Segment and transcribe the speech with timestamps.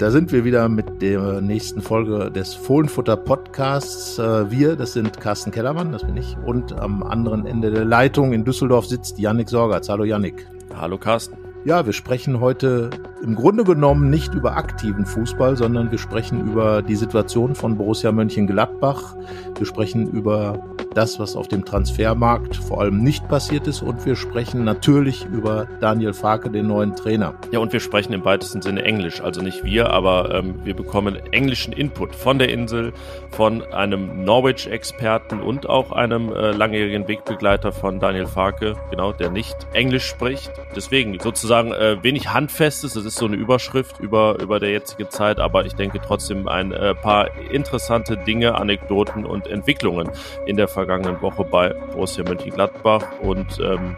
[0.00, 4.18] da sind wir wieder mit der nächsten Folge des Fohlenfutter Podcasts.
[4.18, 8.32] Äh, wir, das sind Carsten Kellermann, das bin ich, und am anderen Ende der Leitung
[8.32, 9.90] in Düsseldorf sitzt Yannick Sorgatz.
[9.90, 10.46] Hallo Yannick.
[10.74, 11.36] Hallo Carsten.
[11.66, 12.88] Ja, wir sprechen heute
[13.22, 18.10] im Grunde genommen nicht über aktiven Fußball, sondern wir sprechen über die Situation von Borussia
[18.10, 19.14] Mönchengladbach.
[19.58, 20.64] Wir sprechen über
[20.94, 25.66] das, was auf dem Transfermarkt vor allem nicht passiert ist und wir sprechen natürlich über
[25.80, 27.34] Daniel Farke, den neuen Trainer.
[27.52, 29.20] Ja, und wir sprechen im weitesten Sinne Englisch.
[29.20, 32.92] Also nicht wir, aber ähm, wir bekommen englischen Input von der Insel,
[33.30, 39.56] von einem Norwich-Experten und auch einem äh, langjährigen Wegbegleiter von Daniel Farke, genau, der nicht
[39.72, 40.50] Englisch spricht.
[40.74, 42.94] Deswegen sozusagen äh, wenig Handfestes.
[42.94, 46.72] Das ist so eine Überschrift über, über der jetzige Zeit, aber ich denke trotzdem ein
[46.72, 50.10] äh, paar interessante Dinge, Anekdoten und Entwicklungen
[50.46, 53.94] in der vergangenen Woche bei Borussia Mönchengladbach und ähm,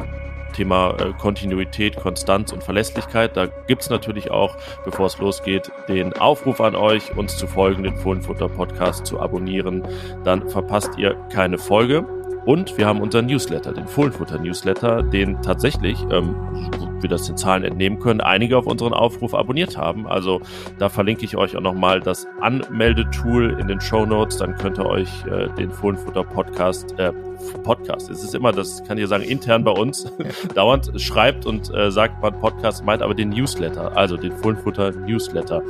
[0.53, 3.37] Thema äh, Kontinuität, Konstanz und Verlässlichkeit.
[3.37, 7.97] Da gibt's natürlich auch, bevor es losgeht, den Aufruf an euch, uns zu folgen, den
[7.97, 9.87] Fohlenfutter Podcast zu abonnieren.
[10.25, 12.05] Dann verpasst ihr keine Folge.
[12.47, 16.34] Und wir haben unseren Newsletter, den Fohlenfutter Newsletter, den tatsächlich, ähm,
[17.03, 20.06] wir das den Zahlen entnehmen können, einige auf unseren Aufruf abonniert haben.
[20.06, 20.41] Also
[20.78, 24.39] da verlinke ich euch auch nochmal das Anmeldetool in den Show Notes.
[24.39, 27.12] Dann könnt ihr euch äh, den Fohlenfutter Podcast, äh,
[27.64, 30.11] Podcast, es ist immer, das kann ich sagen, intern bei uns,
[30.55, 35.62] dauernd schreibt und äh, sagt man Podcast, meint aber den Newsletter, also den Fohlenfutter Newsletter.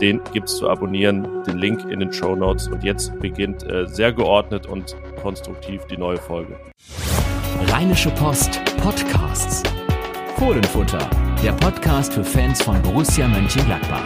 [0.00, 2.68] Den gibt's zu abonnieren, den Link in den Show Notes.
[2.68, 6.56] Und jetzt beginnt äh, sehr geordnet und konstruktiv die neue Folge.
[7.68, 9.62] Rheinische Post Podcasts.
[10.38, 11.10] Fohlenfutter,
[11.42, 14.04] der Podcast für Fans von Borussia Mönchengladbach.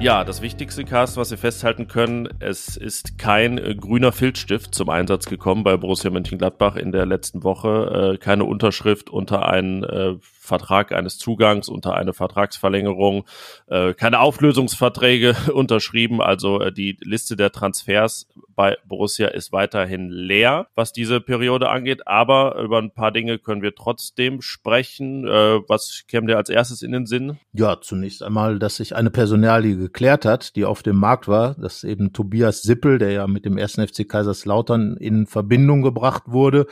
[0.00, 4.90] Ja, das wichtigste Cast, was wir festhalten können, es ist kein äh, grüner Filzstift zum
[4.90, 8.12] Einsatz gekommen bei Borussia Mönchengladbach in der letzten Woche.
[8.12, 13.24] Äh, keine Unterschrift unter einen äh, Vertrag eines Zugangs, unter eine Vertragsverlängerung,
[13.66, 16.20] keine Auflösungsverträge unterschrieben.
[16.20, 22.06] Also die Liste der Transfers bei Borussia ist weiterhin leer, was diese Periode angeht.
[22.06, 25.26] Aber über ein paar Dinge können wir trotzdem sprechen.
[25.26, 27.38] Äh, was käme dir als erstes in den Sinn?
[27.52, 31.84] Ja, zunächst einmal, dass sich eine Personalie geklärt hat, die auf dem Markt war, dass
[31.84, 36.66] eben Tobias Sippel, der ja mit dem ersten FC Kaiserslautern in Verbindung gebracht wurde,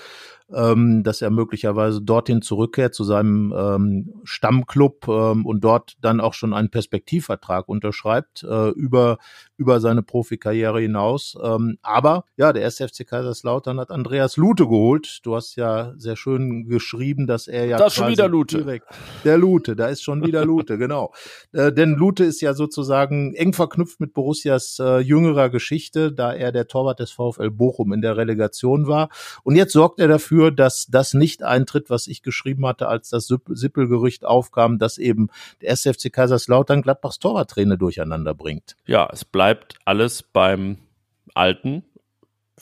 [0.54, 6.34] ähm, dass er möglicherweise dorthin zurückkehrt zu seinem ähm, Stammclub ähm, und dort dann auch
[6.34, 9.18] schon einen Perspektivvertrag unterschreibt äh, über
[9.56, 11.36] über seine Profikarriere hinaus.
[11.42, 15.20] Ähm, aber ja, der SFC Kaiserslautern hat Andreas Lute geholt.
[15.22, 17.78] Du hast ja sehr schön geschrieben, dass er ja.
[17.78, 18.58] Da ist schon wieder Lute.
[18.58, 18.86] Direkt,
[19.24, 21.12] der Lute, da ist schon wieder Lute, genau.
[21.52, 26.52] Äh, denn Lute ist ja sozusagen eng verknüpft mit Borussias äh, jüngerer Geschichte, da er
[26.52, 29.08] der Torwart des VfL Bochum in der Relegation war.
[29.44, 33.26] Und jetzt sorgt er dafür, dass das nicht eintritt, was ich geschrieben hatte, als das
[33.26, 35.28] Sippelgerücht aufkam, dass eben
[35.60, 38.76] der SFC Kaiserslautern Gladbachs Torwarttrainer durcheinander bringt.
[38.86, 40.78] Ja, es bleibt alles beim
[41.34, 41.84] Alten.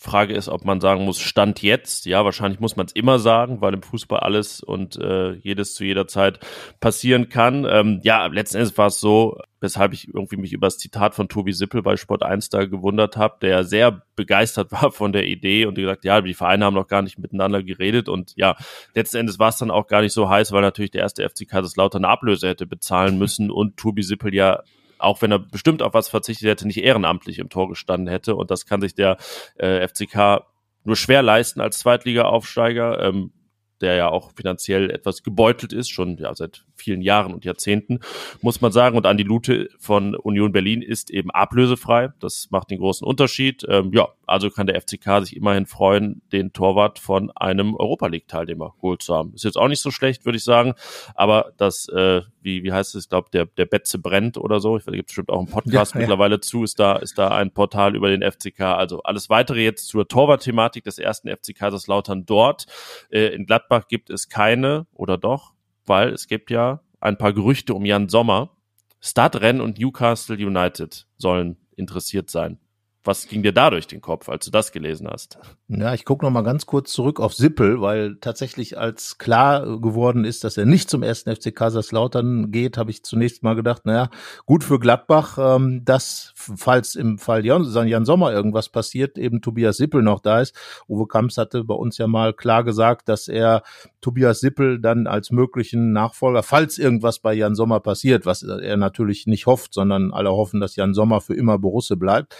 [0.03, 2.07] Frage ist, ob man sagen muss, Stand jetzt.
[2.07, 5.85] Ja, wahrscheinlich muss man es immer sagen, weil im Fußball alles und äh, jedes zu
[5.85, 6.41] jeder Zeit
[6.81, 7.67] passieren kann.
[7.69, 11.29] Ähm, ja, letzten Endes war es so, weshalb ich irgendwie mich über das Zitat von
[11.29, 15.67] Tobi Sippel bei Sport 1 da gewundert habe, der sehr begeistert war von der Idee
[15.67, 18.57] und gesagt, ja, die Vereine haben noch gar nicht miteinander geredet und ja,
[18.95, 21.47] letzten Endes war es dann auch gar nicht so heiß, weil natürlich der erste FC
[21.47, 24.63] Kaiserslautern eine Ablöse hätte bezahlen müssen und Tobi Sippel ja
[25.01, 28.37] auch wenn er bestimmt auf was verzichtet hätte, nicht ehrenamtlich im Tor gestanden hätte.
[28.37, 29.17] Und das kann sich der
[29.57, 30.45] äh, FCK
[30.85, 33.01] nur schwer leisten als Zweitliga-Aufsteiger.
[33.01, 33.33] Ähm,
[33.81, 38.01] der ja auch finanziell etwas gebeutelt ist, schon ja, seit vielen Jahren und Jahrzehnten,
[38.41, 38.97] muss man sagen.
[38.97, 42.13] Und Andi Lute von Union Berlin ist eben ablösefrei.
[42.19, 43.65] Das macht den großen Unterschied.
[43.69, 48.75] Ähm, ja, also kann der FCK sich immerhin freuen, den Torwart von einem Europa League-Teilnehmer
[48.77, 49.35] geholt zu haben.
[49.35, 50.75] Ist jetzt auch nicht so schlecht, würde ich sagen.
[51.15, 54.77] Aber das, äh, wie, wie heißt es, ich glaube, der, der Betze brennt oder so.
[54.77, 56.41] Ich weiß, da gibt bestimmt auch einen Podcast ja, mittlerweile ja.
[56.41, 56.65] zu.
[56.65, 58.61] Ist da, ist da ein Portal über den FCK.
[58.61, 62.67] Also alles weitere jetzt zur Torwart-Thematik des ersten FC Kaiserslautern dort.
[63.11, 65.55] Äh, in Gladbach gibt es keine, oder doch?
[65.91, 68.57] weil es gibt ja ein paar Gerüchte um Jan Sommer.
[69.01, 72.61] Stadrennen und Newcastle United sollen interessiert sein.
[73.03, 75.39] Was ging dir da durch den Kopf, als du das gelesen hast?
[75.69, 80.27] Ja, ich gucke noch mal ganz kurz zurück auf Sippel, weil tatsächlich als klar geworden
[80.27, 84.11] ist, dass er nicht zum ersten FC Kaiserslautern geht, habe ich zunächst mal gedacht, naja,
[84.45, 89.79] gut für Gladbach, ähm, dass falls im Fall Jan, Jan Sommer irgendwas passiert, eben Tobias
[89.79, 90.55] Sippel noch da ist.
[90.87, 93.63] Uwe Kamps hatte bei uns ja mal klar gesagt, dass er
[94.03, 99.27] Tobias Sippel dann als möglichen Nachfolger, falls irgendwas bei Jan Sommer passiert, was er natürlich
[99.27, 102.37] nicht hofft, sondern alle hoffen, dass Jan Sommer für immer Borusse bleibt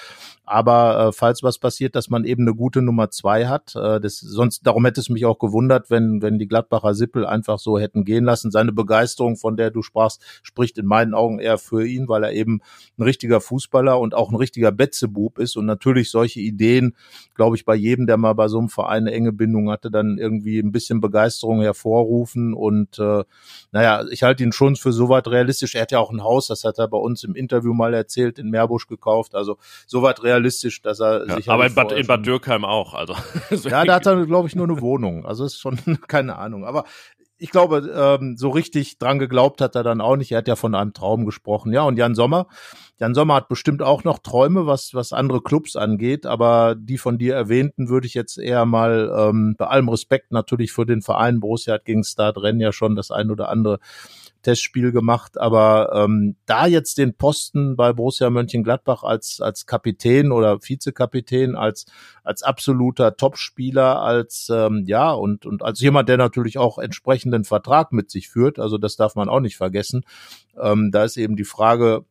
[0.51, 3.75] aber äh, falls was passiert, dass man eben eine gute Nummer zwei hat.
[3.77, 7.59] Äh, das, sonst darum hätte es mich auch gewundert, wenn wenn die Gladbacher Sippel einfach
[7.59, 8.51] so hätten gehen lassen.
[8.51, 12.33] Seine Begeisterung, von der du sprachst, spricht in meinen Augen eher für ihn, weil er
[12.33, 12.61] eben
[12.99, 16.97] ein richtiger Fußballer und auch ein richtiger Betzebub ist und natürlich solche Ideen,
[17.35, 20.19] glaube ich, bei jedem, der mal bei so einem Verein eine enge Bindung hatte, dann
[20.19, 23.23] irgendwie ein bisschen Begeisterung hervorrufen und äh,
[23.73, 25.77] naja, ich halte ihn schon für soweit realistisch.
[25.77, 28.39] Er hat ja auch ein Haus, das hat er bei uns im Interview mal erzählt,
[28.39, 29.35] in Meerbusch gekauft.
[29.35, 29.57] Also
[29.87, 31.49] soweit realistisch, dass er ja, sich.
[31.49, 32.95] Aber in Bad, in Bad Dürkheim auch.
[32.95, 33.15] Also
[33.69, 35.27] ja, da hat er, glaube ich, nur eine Wohnung.
[35.27, 35.79] Also ist schon
[36.09, 36.65] keine Ahnung.
[36.65, 36.85] Aber
[37.41, 40.31] ich glaube, ähm, so richtig dran geglaubt hat er dann auch nicht.
[40.31, 41.73] Er hat ja von einem Traum gesprochen.
[41.73, 42.49] Ja, und Jan Sommer.
[42.99, 47.17] Jan Sommer hat bestimmt auch noch Träume, was, was andere Clubs angeht, aber die von
[47.17, 51.41] dir erwähnten würde ich jetzt eher mal, ähm, bei allem Respekt natürlich für den Verein,
[51.41, 53.79] Borussia hat gegen Start Rennen ja schon das ein oder andere
[54.43, 60.59] Testspiel gemacht, aber ähm, da jetzt den Posten bei Borussia Mönchengladbach als als Kapitän oder
[60.63, 61.87] Vizekapitän, als
[62.25, 67.93] als absoluter Topspieler, als ähm, ja und und als jemand, der natürlich auch entsprechenden Vertrag
[67.93, 70.05] mit sich führt, also das darf man auch nicht vergessen.
[70.61, 72.05] Ähm, da ist eben die Frage,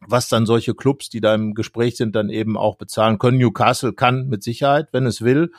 [0.00, 3.38] was dann solche Clubs, die da im Gespräch sind, dann eben auch bezahlen können.
[3.38, 5.52] Newcastle kann mit Sicherheit, wenn es will,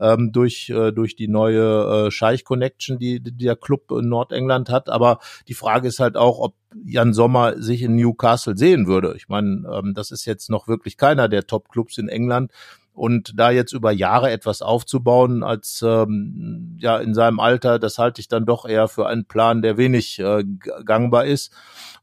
[0.00, 4.70] ähm, durch, äh, durch die neue äh, Scheich Connection, die, die der Club in Nordengland
[4.70, 4.88] hat.
[4.88, 5.18] Aber
[5.48, 6.54] die Frage ist halt auch, ob
[6.84, 9.14] Jan Sommer sich in Newcastle sehen würde.
[9.16, 12.50] Ich meine, ähm, das ist jetzt noch wirklich keiner der Top-Clubs in England.
[12.92, 18.20] Und da jetzt über Jahre etwas aufzubauen, als ähm, ja in seinem Alter, das halte
[18.20, 20.44] ich dann doch eher für einen Plan, der wenig äh,
[20.84, 21.52] gangbar ist.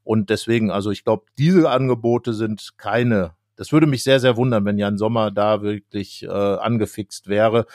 [0.03, 4.65] Und deswegen, also ich glaube, diese Angebote sind keine das würde mich sehr, sehr wundern,
[4.65, 7.65] wenn Jan Sommer da wirklich äh, angefixt wäre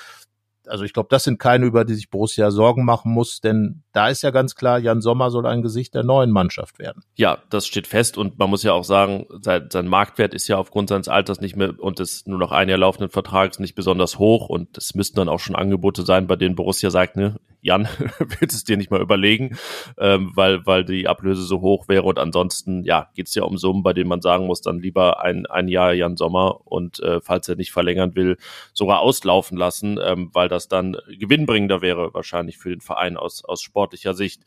[0.66, 4.08] also ich glaube, das sind keine, über die sich Borussia Sorgen machen muss, denn da
[4.08, 7.02] ist ja ganz klar, Jan Sommer soll ein Gesicht der neuen Mannschaft werden.
[7.14, 10.58] Ja, das steht fest und man muss ja auch sagen, sein, sein Marktwert ist ja
[10.58, 14.18] aufgrund seines Alters nicht mehr und des nur noch ein Jahr laufenden Vertrags nicht besonders
[14.18, 17.36] hoch und es müssten dann auch schon Angebote sein, bei denen Borussia sagt, ne,
[17.66, 17.88] Jan,
[18.18, 19.58] willst es dir nicht mal überlegen,
[19.98, 23.58] ähm, weil, weil die Ablöse so hoch wäre und ansonsten, ja, geht es ja um
[23.58, 27.20] Summen, bei denen man sagen muss, dann lieber ein, ein Jahr Jan Sommer und äh,
[27.20, 28.36] falls er nicht verlängern will,
[28.72, 33.62] sogar auslaufen lassen, ähm, weil das dann gewinnbringender wäre wahrscheinlich für den Verein aus, aus
[33.62, 34.42] sportlicher Sicht.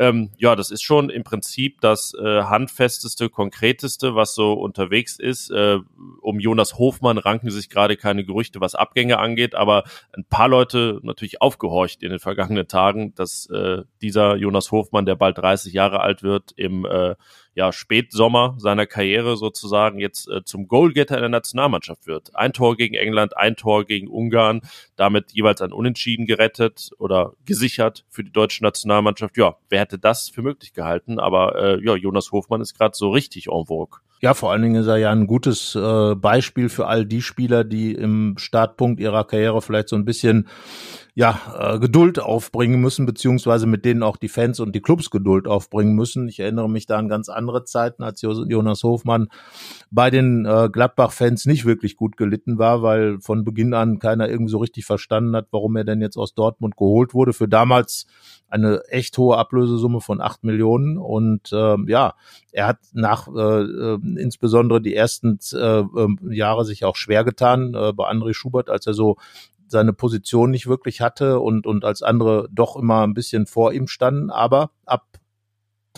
[0.00, 5.50] Ähm, ja, das ist schon im Prinzip das äh, handfesteste, konkreteste, was so unterwegs ist.
[5.50, 5.78] Äh,
[6.22, 9.84] um Jonas Hofmann ranken sich gerade keine Gerüchte, was Abgänge angeht, aber
[10.16, 15.16] ein paar Leute natürlich aufgehorcht in den vergangenen Tagen, dass äh, dieser Jonas Hofmann, der
[15.16, 17.14] bald 30 Jahre alt wird, im äh,
[17.54, 22.34] ja, Spätsommer seiner Karriere sozusagen jetzt äh, zum Goalgetter in der Nationalmannschaft wird.
[22.34, 24.62] Ein Tor gegen England, ein Tor gegen Ungarn,
[24.96, 29.36] damit jeweils ein Unentschieden gerettet oder gesichert für die deutsche Nationalmannschaft.
[29.36, 31.18] Ja, wer hätte das für möglich gehalten?
[31.18, 34.00] Aber äh, ja, Jonas Hofmann ist gerade so richtig en vogue.
[34.22, 37.64] Ja, vor allen Dingen ist er ja ein gutes äh, Beispiel für all die Spieler,
[37.64, 40.46] die im Startpunkt ihrer Karriere vielleicht so ein bisschen
[41.14, 45.48] ja, äh, Geduld aufbringen müssen, beziehungsweise mit denen auch die Fans und die Clubs Geduld
[45.48, 46.28] aufbringen müssen.
[46.28, 49.28] Ich erinnere mich da an ganz andere Zeiten, als Jonas Hofmann
[49.90, 54.50] bei den äh, Gladbach-Fans nicht wirklich gut gelitten war, weil von Beginn an keiner irgendwie
[54.50, 57.32] so richtig verstanden hat, warum er denn jetzt aus Dortmund geholt wurde.
[57.32, 58.06] Für damals
[58.50, 60.98] eine echt hohe Ablösesumme von acht Millionen.
[60.98, 62.14] Und äh, ja,
[62.52, 67.74] er hat nach äh, äh, insbesondere die ersten äh, äh, Jahre sich auch schwer getan
[67.74, 69.16] äh, bei André Schubert, als er so
[69.68, 73.86] seine Position nicht wirklich hatte und, und als andere doch immer ein bisschen vor ihm
[73.86, 74.30] standen.
[74.30, 75.06] Aber ab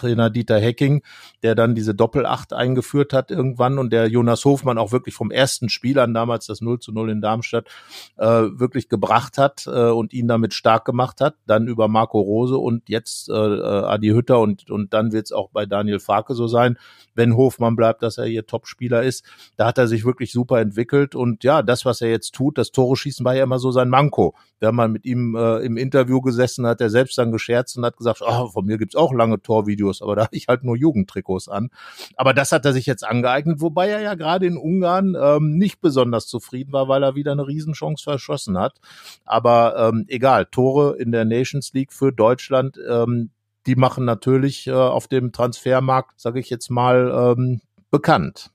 [0.02, 1.02] Trainer Dieter Hecking,
[1.44, 5.68] der dann diese Doppelacht eingeführt hat irgendwann und der Jonas Hofmann auch wirklich vom ersten
[5.68, 7.68] Spiel an damals das 0 zu 0 in Darmstadt
[8.16, 11.36] äh, wirklich gebracht hat äh, und ihn damit stark gemacht hat.
[11.46, 15.32] Dann über Marco Rose und jetzt äh, äh Adi Hütter und, und dann wird es
[15.32, 16.78] auch bei Daniel Farke so sein,
[17.14, 19.24] wenn Hofmann bleibt, dass er hier Topspieler ist.
[19.56, 22.72] Da hat er sich wirklich super entwickelt und ja, das, was er jetzt tut, das
[22.72, 24.34] Tore schießen war ja immer so sein Manko.
[24.62, 27.96] Haben mal mit ihm äh, im Interview gesessen, hat er selbst dann gescherzt und hat
[27.96, 31.48] gesagt, oh, von mir gibt's auch lange Torvideos, aber da habe ich halt nur Jugendtrikots
[31.48, 31.70] an.
[32.16, 35.80] Aber das hat er sich jetzt angeeignet, wobei er ja gerade in Ungarn ähm, nicht
[35.80, 38.80] besonders zufrieden war, weil er wieder eine Riesenchance verschossen hat.
[39.24, 43.30] Aber ähm, egal, Tore in der Nations League für Deutschland, ähm,
[43.66, 48.50] die machen natürlich äh, auf dem Transfermarkt, sage ich jetzt mal, ähm, bekannt.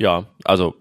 [0.00, 0.76] Ja, also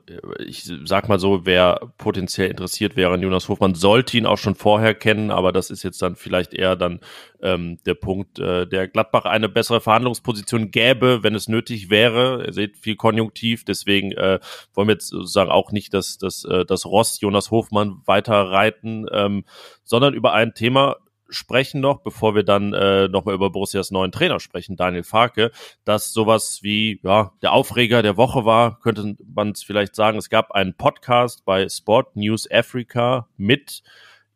[0.45, 4.53] ich sag mal so, wer potenziell interessiert wäre an Jonas Hofmann, sollte ihn auch schon
[4.53, 6.99] vorher kennen, aber das ist jetzt dann vielleicht eher dann
[7.41, 12.45] ähm, der Punkt, äh, der Gladbach eine bessere Verhandlungsposition gäbe, wenn es nötig wäre.
[12.45, 14.39] Ihr seht viel Konjunktiv, deswegen äh,
[14.75, 19.07] wollen wir jetzt sozusagen auch nicht das, das, äh, das Ross Jonas Hofmann weiter reiten,
[19.11, 19.45] ähm,
[19.83, 20.97] sondern über ein Thema
[21.29, 25.51] sprechen noch, bevor wir dann äh, nochmal über Borussias neuen Trainer sprechen, Daniel Farke,
[25.83, 30.17] dass sowas wie ja der Aufreger der Woche war, könnte man es vielleicht sagen.
[30.17, 33.83] Es gab einen Podcast bei Sport News Africa mit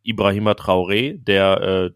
[0.04, 1.92] Ibrahima Traoré, der äh,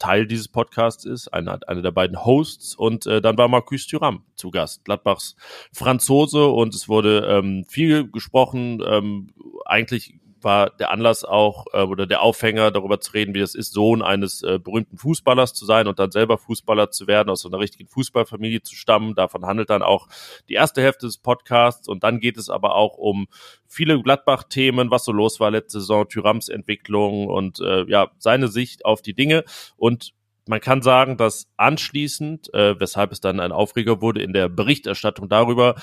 [0.00, 2.74] Teil dieses Podcasts ist, einer, einer der beiden Hosts.
[2.74, 5.36] Und äh, dann war Marcus Thuram zu Gast, Gladbachs
[5.72, 6.46] Franzose.
[6.46, 9.32] Und es wurde ähm, viel gesprochen, ähm,
[9.66, 13.72] eigentlich war der Anlass auch äh, oder der Aufhänger darüber zu reden, wie es ist,
[13.72, 17.48] Sohn eines äh, berühmten Fußballers zu sein und dann selber Fußballer zu werden, aus so
[17.48, 19.14] einer richtigen Fußballfamilie zu stammen.
[19.14, 20.08] Davon handelt dann auch
[20.48, 23.28] die erste Hälfte des Podcasts und dann geht es aber auch um
[23.66, 28.84] viele Gladbach-Themen, was so los war letzte Saison, Thürams Entwicklung und äh, ja seine Sicht
[28.84, 29.44] auf die Dinge
[29.76, 30.12] und
[30.50, 35.28] man kann sagen, dass anschließend, äh, weshalb es dann ein Aufreger wurde in der Berichterstattung
[35.28, 35.76] darüber,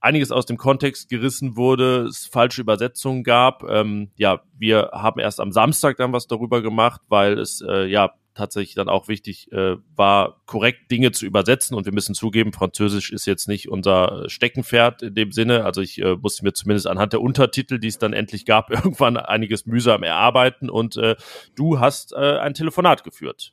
[0.00, 3.64] einiges aus dem Kontext gerissen wurde, es falsche Übersetzungen gab.
[3.68, 8.14] Ähm, ja, wir haben erst am Samstag dann was darüber gemacht, weil es äh, ja
[8.38, 11.76] tatsächlich dann auch wichtig äh, war, korrekt Dinge zu übersetzen.
[11.76, 15.64] Und wir müssen zugeben, Französisch ist jetzt nicht unser Steckenpferd in dem Sinne.
[15.64, 19.16] Also ich äh, musste mir zumindest anhand der Untertitel, die es dann endlich gab, irgendwann
[19.16, 20.70] einiges mühsam erarbeiten.
[20.70, 21.16] Und äh,
[21.56, 23.52] du hast äh, ein Telefonat geführt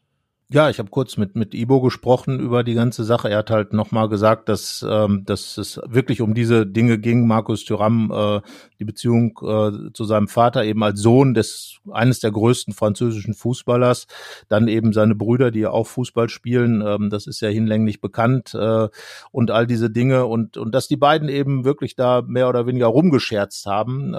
[0.49, 3.29] ja, ich habe kurz mit mit Ibo gesprochen über die ganze Sache.
[3.29, 7.25] Er hat halt nochmal gesagt, dass ähm, dass es wirklich um diese Dinge ging.
[7.25, 8.41] Markus Thuram, äh,
[8.79, 14.05] die Beziehung äh, zu seinem Vater eben als Sohn des eines der größten französischen Fußballers,
[14.47, 16.83] dann eben seine Brüder, die auch Fußball spielen.
[16.85, 18.87] Ähm, das ist ja hinlänglich bekannt äh,
[19.31, 22.87] und all diese Dinge und und dass die beiden eben wirklich da mehr oder weniger
[22.87, 24.17] rumgescherzt haben, äh,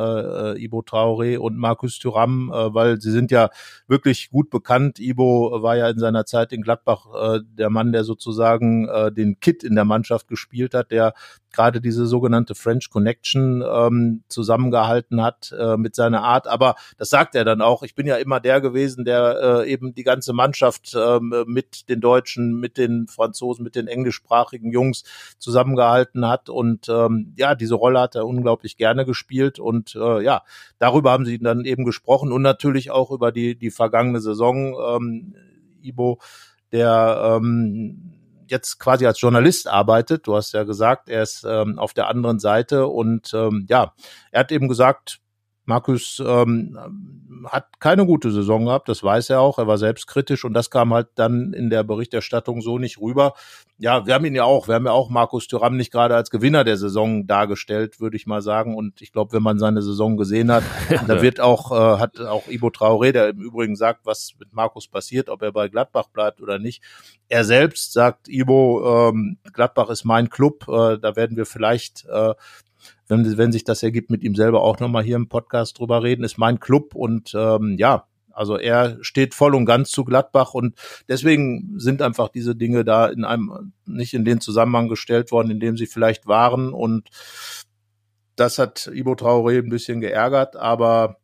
[0.54, 3.50] äh Ibo Traoré und Markus Thuram, äh, weil sie sind ja
[3.86, 4.98] wirklich gut bekannt.
[4.98, 9.40] Ibo war ja in seiner Zeit in Gladbach äh, der Mann, der sozusagen äh, den
[9.40, 11.14] Kit in der Mannschaft gespielt hat, der
[11.56, 16.46] gerade diese sogenannte French Connection ähm, zusammengehalten hat äh, mit seiner Art.
[16.46, 17.82] Aber das sagt er dann auch.
[17.82, 22.00] Ich bin ja immer der gewesen, der äh, eben die ganze Mannschaft äh, mit den
[22.00, 25.04] Deutschen, mit den Franzosen, mit den englischsprachigen Jungs
[25.38, 26.50] zusammengehalten hat.
[26.50, 29.58] Und ähm, ja, diese Rolle hat er unglaublich gerne gespielt.
[29.58, 30.42] Und äh, ja,
[30.78, 34.76] darüber haben sie dann eben gesprochen und natürlich auch über die, die vergangene Saison.
[34.78, 35.34] Ähm,
[35.86, 36.18] Ibo,
[36.72, 38.12] der ähm,
[38.48, 40.26] jetzt quasi als Journalist arbeitet.
[40.26, 43.94] Du hast ja gesagt, er ist ähm, auf der anderen Seite und ähm, ja,
[44.30, 45.18] er hat eben gesagt,
[45.66, 46.78] Markus ähm,
[47.46, 49.58] hat keine gute Saison gehabt, das weiß er auch.
[49.58, 53.34] Er war selbstkritisch und das kam halt dann in der Berichterstattung so nicht rüber.
[53.78, 56.30] Ja, wir haben ihn ja auch, wir haben ja auch Markus Thuram nicht gerade als
[56.30, 58.74] Gewinner der Saison dargestellt, würde ich mal sagen.
[58.74, 60.62] Und ich glaube, wenn man seine Saison gesehen hat,
[61.06, 64.88] da wird auch, äh, hat auch Ibo Traoré, der im Übrigen sagt, was mit Markus
[64.88, 66.82] passiert, ob er bei Gladbach bleibt oder nicht.
[67.28, 72.34] Er selbst sagt, Ibo, ähm, Gladbach ist mein Club, äh, da werden wir vielleicht äh,
[73.08, 76.24] wenn, wenn sich das ergibt, mit ihm selber auch nochmal hier im Podcast drüber reden,
[76.24, 80.76] ist mein Club und ähm, ja, also er steht voll und ganz zu Gladbach und
[81.08, 85.60] deswegen sind einfach diese Dinge da in einem nicht in den Zusammenhang gestellt worden, in
[85.60, 87.08] dem sie vielleicht waren und
[88.36, 91.16] das hat Ibo Traoré ein bisschen geärgert, aber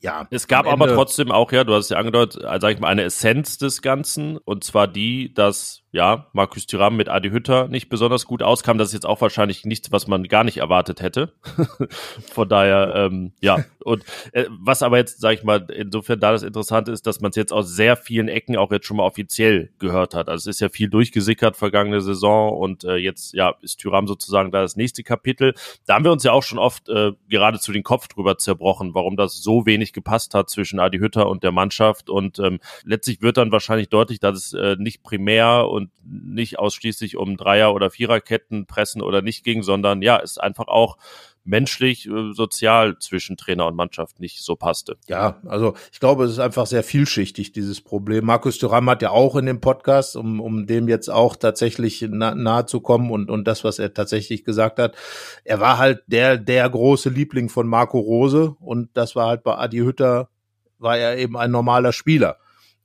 [0.00, 0.26] ja.
[0.30, 3.04] Es gab aber trotzdem auch, ja, du hast es ja angedeutet, sag ich mal, eine
[3.04, 8.26] Essenz des Ganzen und zwar die, dass ja, Markus Thuram mit Adi Hütter nicht besonders
[8.26, 8.78] gut auskam.
[8.78, 11.32] Das ist jetzt auch wahrscheinlich nichts, was man gar nicht erwartet hätte.
[12.32, 13.64] Von daher, ähm, ja.
[13.84, 17.30] Und äh, was aber jetzt, sage ich mal, insofern da das Interessante ist, dass man
[17.30, 20.28] es jetzt aus sehr vielen Ecken auch jetzt schon mal offiziell gehört hat.
[20.28, 24.50] Also es ist ja viel durchgesickert vergangene Saison und äh, jetzt, ja, ist Thuram sozusagen
[24.50, 25.54] da das nächste Kapitel.
[25.86, 29.16] Da haben wir uns ja auch schon oft äh, geradezu den Kopf drüber zerbrochen, warum
[29.16, 32.10] das so wenig gepasst hat zwischen Adi Hütter und der Mannschaft.
[32.10, 35.90] Und ähm, letztlich wird dann wahrscheinlich deutlich, dass es äh, nicht primär und und
[36.32, 40.96] nicht ausschließlich um Dreier- oder Viererketten pressen oder nicht ging, sondern ja, ist einfach auch
[41.44, 44.96] menschlich, äh, sozial zwischen Trainer und Mannschaft nicht so passte.
[45.08, 48.24] Ja, also ich glaube, es ist einfach sehr vielschichtig, dieses Problem.
[48.24, 52.34] Markus Thuram hat ja auch in dem Podcast, um, um dem jetzt auch tatsächlich na,
[52.34, 54.96] nahe zu kommen und, und das, was er tatsächlich gesagt hat,
[55.44, 59.54] er war halt der, der große Liebling von Marco Rose und das war halt bei
[59.56, 60.30] Adi Hütter,
[60.78, 62.38] war er eben ein normaler Spieler.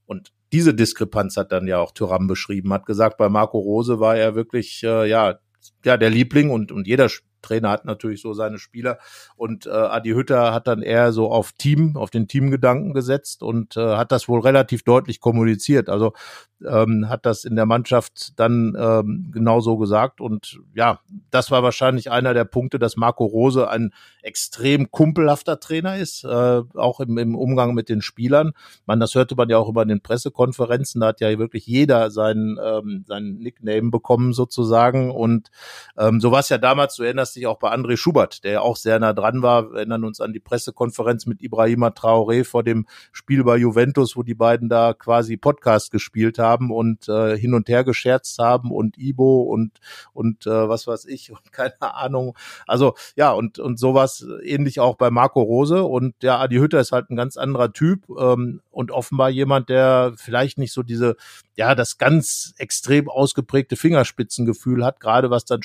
[0.05, 4.15] Und diese Diskrepanz hat dann ja auch Thuram beschrieben, hat gesagt, bei Marco Rose war
[4.15, 5.39] er wirklich, äh, ja,
[5.83, 7.09] ja, der Liebling und, und jeder
[7.41, 8.99] Trainer hat natürlich so seine Spieler.
[9.35, 13.77] Und äh, Adi Hütter hat dann eher so auf Team, auf den Teamgedanken gesetzt und
[13.77, 15.89] äh, hat das wohl relativ deutlich kommuniziert.
[15.89, 16.13] Also
[16.67, 20.21] ähm, hat das in der Mannschaft dann ähm, genauso gesagt.
[20.21, 20.99] Und ja,
[21.31, 26.61] das war wahrscheinlich einer der Punkte, dass Marco Rose ein extrem kumpelhafter Trainer ist, äh,
[26.75, 28.51] auch im, im Umgang mit den Spielern.
[28.85, 32.57] Man, das hörte man ja auch über den Pressekonferenzen, da hat ja wirklich jeder seinen,
[32.61, 35.11] ähm, seinen Nickname bekommen sozusagen.
[35.11, 35.49] Und
[35.97, 38.61] ähm, so war es ja damals, du erinnerst dich auch bei André Schubert, der ja
[38.61, 39.71] auch sehr nah dran war.
[39.71, 44.23] Wir erinnern uns an die Pressekonferenz mit Ibrahima Traoré vor dem Spiel bei Juventus, wo
[44.23, 48.97] die beiden da quasi Podcast gespielt haben und äh, hin und her gescherzt haben und
[48.97, 49.79] Ibo und
[50.13, 52.37] und äh, was weiß ich und keine Ahnung.
[52.67, 56.91] Also ja und und sowas ähnlich auch bei Marco Rose und ja Adi Hütter ist
[56.91, 61.15] halt ein ganz anderer Typ ähm, und offenbar jemand, der vielleicht nicht so diese
[61.55, 65.61] ja das ganz extrem ausgeprägte Fingerspitzengefühl hat, gerade was dann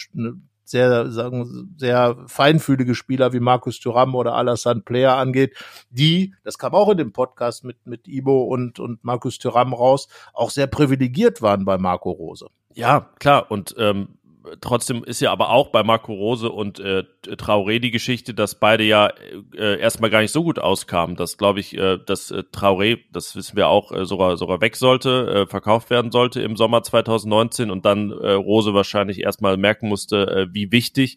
[0.64, 5.56] sehr, sagen, sehr feinfühlige Spieler wie Markus Thuram oder Alassane Player angeht,
[5.90, 10.08] die, das kam auch in dem Podcast mit, mit Ibo und, und Markus Thuram raus,
[10.32, 12.46] auch sehr privilegiert waren bei Marco Rose.
[12.74, 13.50] Ja, klar.
[13.50, 14.18] Und ähm,
[14.60, 18.84] trotzdem ist ja aber auch bei Marco Rose und äh, Traoré die Geschichte, dass beide
[18.84, 19.12] ja
[19.56, 21.16] äh, erstmal gar nicht so gut auskamen.
[21.16, 24.76] Dass, glaube ich, äh, dass äh, Traoré, das wissen wir auch, äh, sogar, sogar weg
[24.76, 29.88] sollte, äh, verkauft werden sollte im Sommer 2019 und dann äh, Rose wahrscheinlich erstmal merken
[29.88, 31.16] musste, äh, wie wichtig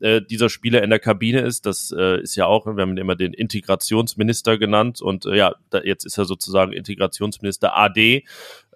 [0.00, 1.66] äh, dieser Spieler in der Kabine ist.
[1.66, 5.54] Das äh, ist ja auch, wir haben ihn immer den Integrationsminister genannt und äh, ja,
[5.70, 8.24] da, jetzt ist er sozusagen Integrationsminister AD.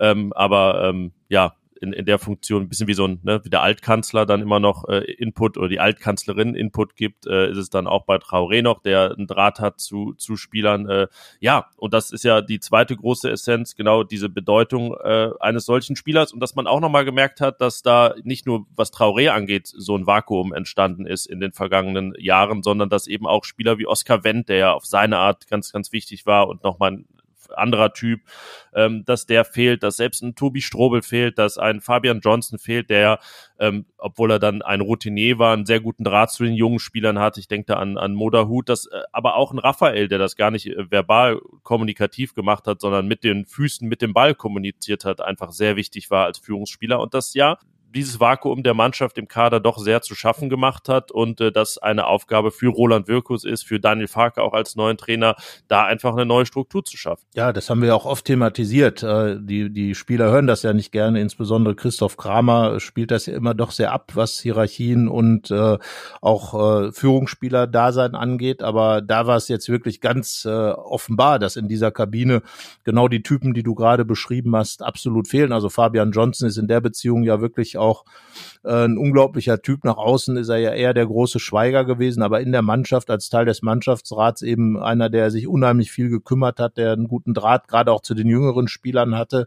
[0.00, 3.50] Ähm, aber ähm, ja, in, in der Funktion ein bisschen wie so ein, ne, wie
[3.50, 7.70] der Altkanzler dann immer noch äh, Input oder die Altkanzlerin Input gibt, äh, ist es
[7.70, 10.88] dann auch bei Traoré noch, der einen Draht hat zu, zu Spielern.
[10.88, 11.08] Äh,
[11.40, 15.96] ja, und das ist ja die zweite große Essenz, genau diese Bedeutung äh, eines solchen
[15.96, 19.66] Spielers und dass man auch nochmal gemerkt hat, dass da nicht nur was Traoré angeht,
[19.66, 23.86] so ein Vakuum entstanden ist in den vergangenen Jahren, sondern dass eben auch Spieler wie
[23.86, 27.04] Oscar Wendt, der ja auf seine Art ganz, ganz wichtig war und nochmal
[27.56, 28.20] anderer Typ,
[28.74, 32.90] ähm, dass der fehlt, dass selbst ein Tobi Strobel fehlt, dass ein Fabian Johnson fehlt,
[32.90, 33.18] der,
[33.58, 37.18] ähm, obwohl er dann ein Routinier war, einen sehr guten Draht zu den jungen Spielern
[37.18, 37.38] hat.
[37.38, 40.50] Ich denke da an, an Moderhut, das, äh, aber auch ein Raphael, der das gar
[40.50, 45.20] nicht äh, verbal kommunikativ gemacht hat, sondern mit den Füßen, mit dem Ball kommuniziert hat,
[45.20, 47.00] einfach sehr wichtig war als Führungsspieler.
[47.00, 47.58] Und das ja,
[47.94, 51.78] dieses Vakuum der Mannschaft im Kader doch sehr zu schaffen gemacht hat und äh, das
[51.78, 55.36] eine Aufgabe für Roland Wirkus ist, für Daniel Farke auch als neuen Trainer,
[55.68, 57.24] da einfach eine neue Struktur zu schaffen.
[57.34, 59.02] Ja, das haben wir auch oft thematisiert.
[59.02, 63.34] Äh, die, die Spieler hören das ja nicht gerne, insbesondere Christoph Kramer spielt das ja
[63.34, 65.78] immer doch sehr ab, was Hierarchien und äh,
[66.20, 68.62] auch äh, Führungsspieler-Dasein angeht.
[68.62, 72.42] Aber da war es jetzt wirklich ganz äh, offenbar, dass in dieser Kabine
[72.84, 75.52] genau die Typen, die du gerade beschrieben hast, absolut fehlen.
[75.52, 78.04] Also Fabian Johnson ist in der Beziehung ja wirklich auch
[78.64, 79.84] äh, ein unglaublicher Typ.
[79.84, 83.28] Nach außen ist er ja eher der große Schweiger gewesen, aber in der Mannschaft als
[83.28, 87.68] Teil des Mannschaftsrats eben einer, der sich unheimlich viel gekümmert hat, der einen guten Draht
[87.68, 89.46] gerade auch zu den jüngeren Spielern hatte.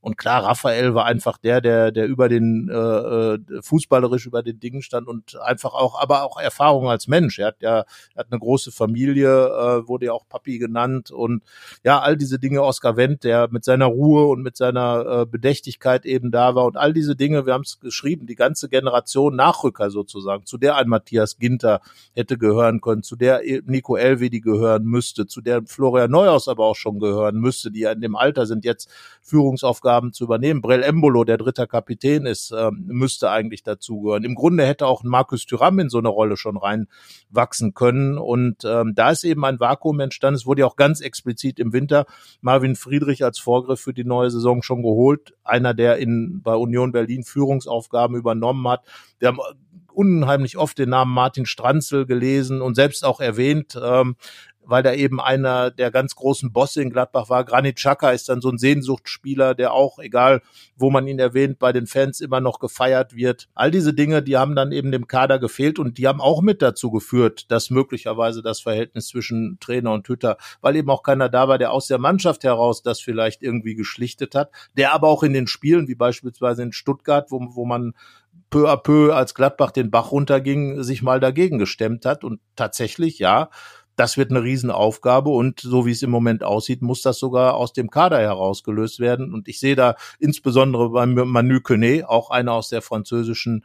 [0.00, 4.60] Und klar, Raphael war einfach der, der, der über den äh, äh, fußballerisch über den
[4.60, 7.38] Dingen stand und einfach auch, aber auch Erfahrung als Mensch.
[7.38, 7.78] Er hat ja,
[8.14, 11.42] er hat eine große Familie, äh, wurde ja auch Papi genannt und
[11.84, 16.06] ja, all diese Dinge, Oskar Wendt, der mit seiner Ruhe und mit seiner äh, Bedächtigkeit
[16.06, 19.90] eben da war und all diese Dinge, wir haben es geschrieben, die ganze Generation Nachrücker
[19.90, 21.80] sozusagen, zu der ein Matthias Ginter
[22.14, 26.76] hätte gehören können, zu der Nico Elvedi gehören müsste, zu der Florian Neuhaus aber auch
[26.76, 28.90] schon gehören müsste, die ja in dem Alter sind, jetzt
[29.22, 30.60] Führungsaufgaben Aufgaben zu übernehmen.
[30.60, 34.24] Brell Embolo, der dritter Kapitän ist, ähm, müsste eigentlich dazugehören.
[34.24, 38.18] Im Grunde hätte auch Markus Thüram in so eine Rolle schon reinwachsen können.
[38.18, 40.36] Und ähm, da ist eben ein Vakuum entstanden.
[40.36, 42.06] Es wurde ja auch ganz explizit im Winter
[42.40, 45.34] Marvin Friedrich als Vorgriff für die neue Saison schon geholt.
[45.44, 47.24] Einer, der in bei Union Berlin
[47.58, 48.84] Führungsaufgaben übernommen hat.
[49.18, 49.38] Wir haben
[49.92, 53.78] unheimlich oft den Namen Martin Stranzel gelesen und selbst auch erwähnt.
[53.80, 54.16] Ähm,
[54.68, 57.44] weil da eben einer der ganz großen Bosse in Gladbach war.
[57.44, 60.42] Granit Xhaka ist dann so ein Sehnsuchtsspieler, der auch, egal
[60.76, 63.48] wo man ihn erwähnt, bei den Fans immer noch gefeiert wird.
[63.54, 66.60] All diese Dinge, die haben dann eben dem Kader gefehlt und die haben auch mit
[66.60, 71.48] dazu geführt, dass möglicherweise das Verhältnis zwischen Trainer und Hütter, weil eben auch keiner da
[71.48, 75.32] war, der aus der Mannschaft heraus das vielleicht irgendwie geschlichtet hat, der aber auch in
[75.32, 77.94] den Spielen, wie beispielsweise in Stuttgart, wo, wo man
[78.50, 82.24] peu à peu, als Gladbach den Bach runterging, sich mal dagegen gestemmt hat.
[82.24, 83.50] Und tatsächlich, ja,
[83.98, 87.72] das wird eine Riesenaufgabe und so wie es im Moment aussieht, muss das sogar aus
[87.72, 89.34] dem Kader herausgelöst werden.
[89.34, 93.64] Und ich sehe da insbesondere beim Manu Kone, auch einer aus der französischen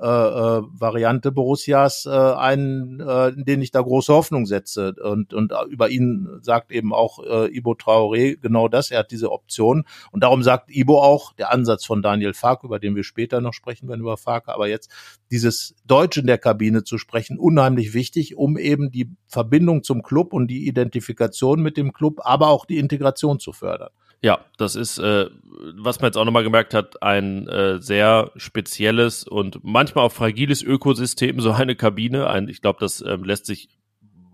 [0.00, 4.94] äh, äh, Variante Borussias äh, einen, äh, in den ich da große Hoffnung setze.
[4.94, 8.90] Und, und über ihn sagt eben auch äh, Ibo Traoré genau das.
[8.90, 9.84] Er hat diese Option.
[10.10, 13.52] Und darum sagt Ibo auch, der Ansatz von Daniel Fark, über den wir später noch
[13.52, 14.90] sprechen werden, über Fark, aber jetzt
[15.30, 20.32] dieses Deutsch in der Kabine zu sprechen, unheimlich wichtig, um eben die Verbindung zum Club
[20.32, 23.90] und die Identifikation mit dem Club, aber auch die Integration zu fördern.
[24.22, 25.30] Ja, das ist, äh,
[25.76, 30.62] was man jetzt auch nochmal gemerkt hat, ein äh, sehr spezielles und manchmal auch fragiles
[30.62, 32.28] Ökosystem, so eine Kabine.
[32.28, 33.68] Ein, ich glaube, das äh, lässt sich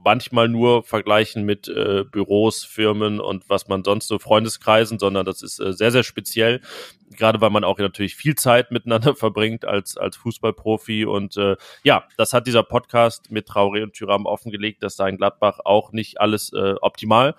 [0.06, 5.42] manchmal nur vergleichen mit äh, Büros, Firmen und was man sonst so Freundeskreisen, sondern das
[5.42, 6.60] ist äh, sehr, sehr speziell.
[7.16, 11.06] Gerade weil man auch natürlich viel Zeit miteinander verbringt als, als Fußballprofi.
[11.06, 15.16] Und äh, ja, das hat dieser Podcast mit Traoré und Thüram offengelegt, dass da in
[15.16, 17.34] Gladbach auch nicht alles äh, optimal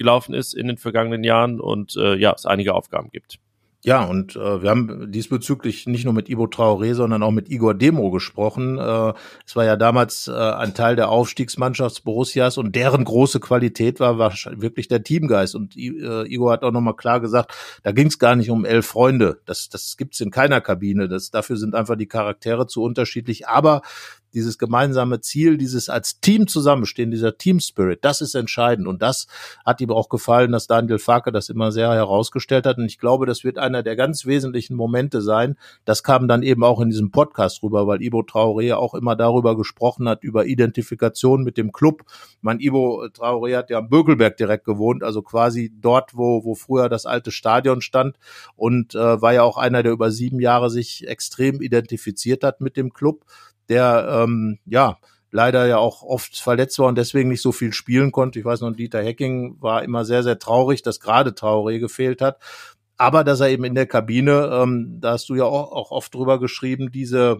[0.00, 3.38] gelaufen ist in den vergangenen Jahren und äh, ja, es einige Aufgaben gibt.
[3.82, 7.74] Ja, und äh, wir haben diesbezüglich nicht nur mit Ivo Traoré, sondern auch mit Igor
[7.74, 8.78] Demo gesprochen.
[8.78, 9.14] Äh,
[9.46, 14.18] es war ja damals äh, ein Teil der Aufstiegsmannschaft Borussias und deren große Qualität war,
[14.18, 15.54] war wirklich der Teamgeist.
[15.54, 18.86] Und äh, Igor hat auch nochmal klar gesagt, da ging es gar nicht um elf
[18.86, 19.40] Freunde.
[19.46, 21.08] Das, das gibt's in keiner Kabine.
[21.08, 23.48] Das, dafür sind einfach die Charaktere zu unterschiedlich.
[23.48, 23.80] Aber
[24.34, 28.86] dieses gemeinsame Ziel, dieses als Team zusammenstehen, dieser Team Spirit, das ist entscheidend.
[28.86, 29.26] Und das
[29.64, 32.78] hat ihm auch gefallen, dass Daniel Farke das immer sehr herausgestellt hat.
[32.78, 35.56] Und ich glaube, das wird einer der ganz wesentlichen Momente sein.
[35.84, 39.56] Das kam dann eben auch in diesem Podcast rüber, weil Ibo Traoré auch immer darüber
[39.56, 42.02] gesprochen hat, über Identifikation mit dem Club.
[42.40, 46.88] Mein Ibo Traoré hat ja am Bökelberg direkt gewohnt, also quasi dort, wo, wo früher
[46.88, 48.16] das alte Stadion stand
[48.56, 52.76] und äh, war ja auch einer, der über sieben Jahre sich extrem identifiziert hat mit
[52.76, 53.24] dem Club
[53.70, 54.98] der ähm, ja
[55.30, 58.38] leider ja auch oft verletzt war und deswegen nicht so viel spielen konnte.
[58.38, 62.38] Ich weiß noch, Dieter Hecking war immer sehr, sehr traurig, dass gerade Traoré gefehlt hat.
[62.96, 66.14] Aber dass er eben in der Kabine, ähm, da hast du ja auch, auch oft
[66.14, 67.38] drüber geschrieben, diese,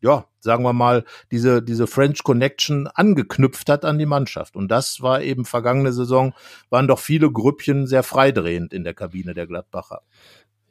[0.00, 4.56] ja, sagen wir mal, diese, diese French Connection angeknüpft hat an die Mannschaft.
[4.56, 6.32] Und das war eben vergangene Saison,
[6.70, 10.02] waren doch viele Grüppchen sehr freidrehend in der Kabine der Gladbacher.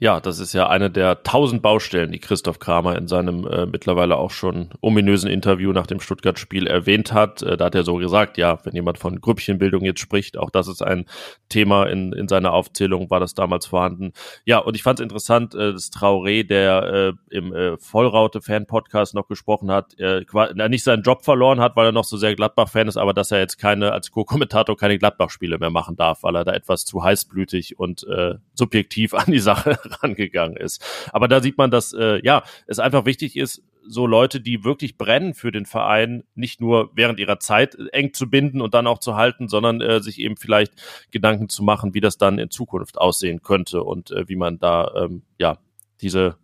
[0.04, 4.18] Ja, das ist ja eine der tausend Baustellen, die Christoph Kramer in seinem äh, mittlerweile
[4.18, 7.44] auch schon ominösen Interview nach dem Stuttgart-Spiel erwähnt hat.
[7.44, 10.68] Äh, da hat er so gesagt, ja, wenn jemand von Grüppchenbildung jetzt spricht, auch das
[10.68, 11.06] ist ein
[11.50, 14.14] Thema in, in seiner Aufzählung, war das damals vorhanden.
[14.44, 19.28] Ja, und ich fand es interessant, äh, dass Traoré, der äh, im äh, Vollraute-Fan-Podcast noch
[19.28, 20.26] gesprochen hat, äh,
[20.68, 23.38] nicht seinen Job verloren hat, weil er noch so sehr Gladbach-Fan ist, aber dass er
[23.38, 27.78] jetzt keine, als Co-Kommentator keine Gladbach-Spiele mehr machen darf, weil er da etwas zu heißblütig
[27.78, 30.84] und äh, subjektiv an die Sache rangegangen ist.
[31.13, 34.97] Aber da sieht man, dass äh, ja es einfach wichtig ist, so Leute, die wirklich
[34.97, 38.99] brennen für den Verein, nicht nur während ihrer Zeit eng zu binden und dann auch
[38.99, 40.73] zu halten, sondern äh, sich eben vielleicht
[41.12, 44.91] Gedanken zu machen, wie das dann in Zukunft aussehen könnte und äh, wie man da
[44.95, 45.58] ähm, ja
[46.01, 46.38] diese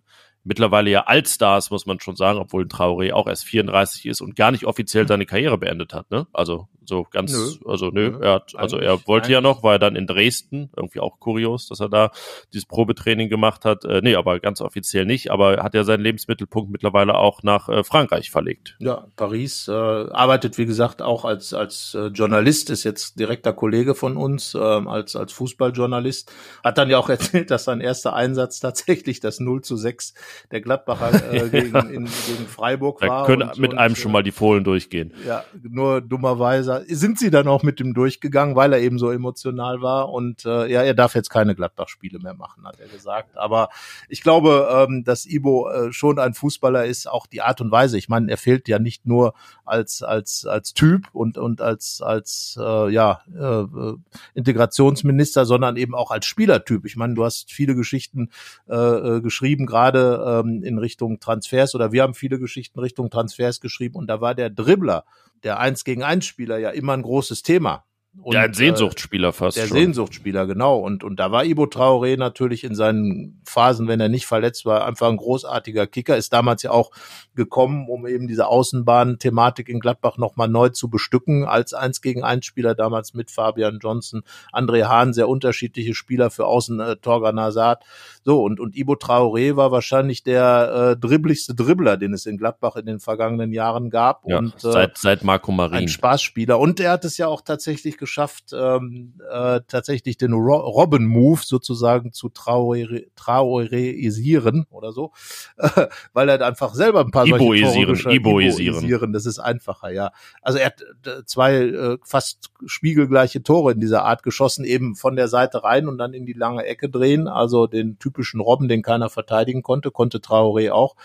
[0.48, 4.52] mittlerweile ja Altstars, muss man schon sagen, obwohl Traoré auch erst 34 ist und gar
[4.52, 6.10] nicht offiziell seine Karriere beendet hat.
[6.10, 6.28] Ne?
[6.34, 7.70] Also so ganz, nö.
[7.70, 8.20] also nö, nö.
[8.22, 11.68] er hat, also er wollte ja noch, war er dann in Dresden, irgendwie auch kurios,
[11.68, 12.12] dass er da
[12.54, 13.84] dieses Probetraining gemacht hat.
[13.84, 17.84] Äh, nee, aber ganz offiziell nicht, aber hat ja seinen Lebensmittelpunkt mittlerweile auch nach äh,
[17.84, 18.78] Frankreich verlegt.
[18.80, 23.94] Ja, Paris, äh, arbeitet wie gesagt auch als, als äh, Journalist, ist jetzt direkter Kollege
[23.94, 26.32] von uns, äh, als, als Fußballjournalist,
[26.64, 30.14] hat dann ja auch erzählt, dass sein erster Einsatz tatsächlich das 0 zu 6
[30.52, 33.22] der Gladbacher äh, gegen, in, gegen Freiburg war.
[33.22, 35.14] Da können und, mit und, einem schon mal die Fohlen durchgehen.
[35.26, 39.82] Ja, nur dummerweise sind sie dann auch mit ihm durchgegangen, weil er eben so emotional
[39.82, 40.10] war.
[40.10, 43.38] Und äh, ja, er darf jetzt keine Gladbach-Spiele mehr machen, hat er gesagt.
[43.38, 43.70] Aber
[44.10, 47.98] ich glaube, ähm, dass Ibo äh, schon ein Fußballer ist, auch die Art und Weise.
[47.98, 49.34] Ich meine, er fehlt ja nicht nur
[49.66, 53.94] als als als Typ und und als als äh, ja äh,
[54.34, 56.86] Integrationsminister, sondern eben auch als Spielertyp.
[56.86, 58.30] Ich meine, du hast viele Geschichten
[58.70, 63.62] äh, äh, geschrieben, gerade ähm, in Richtung Transfers oder wir haben viele Geschichten Richtung Transfers
[63.62, 65.06] geschrieben und da war der Dribbler
[65.44, 67.87] der Eins gegen Eins Spieler ja immer ein großes Thema.
[68.22, 69.58] Und, ja, ein Sehnsuchtsspieler fast.
[69.58, 69.78] Der schon.
[69.78, 70.80] Sehnsuchtsspieler, genau.
[70.80, 74.86] Und, und da war Ibo Traoré natürlich in seinen Phasen, wenn er nicht verletzt war,
[74.86, 76.18] einfach ein großartiger Kicker.
[76.18, 76.92] Ist damals ja auch
[77.36, 82.46] gekommen, um eben diese Außenbahn-Thematik in Gladbach nochmal neu zu bestücken, als eins gegen eins
[82.46, 87.84] Spieler damals mit Fabian Johnson, André Hahn, sehr unterschiedliche Spieler für Außen, äh, Torgan Hazard.
[88.24, 92.76] So, und, und Ibo Traoré war wahrscheinlich der äh, dribbligste Dribbler, den es in Gladbach
[92.76, 94.24] in den vergangenen Jahren gab.
[94.28, 95.78] Ja, und, äh, seit, seit Marco Marin.
[95.78, 96.60] Ein Spaßspieler.
[96.60, 102.14] Und er hat es ja auch tatsächlich geschafft, ähm, äh, tatsächlich den Ro Robben-Move sozusagen
[102.14, 105.12] zu Traoré-isieren oder so,
[105.58, 105.68] äh,
[106.14, 108.78] weil er einfach selber ein paar Iboisieren, solche Iboisieren.
[108.78, 109.12] Iboisieren.
[109.12, 110.14] Das ist einfacher, ja.
[110.42, 115.18] Also er hat äh, zwei äh, fast spiegelgleiche Tore in dieser Art geschossen, eben von
[115.18, 117.28] der Seite rein und dann in die lange Ecke drehen.
[117.28, 120.96] Also den typischen Robben, den keiner verteidigen konnte, konnte Traoré auch.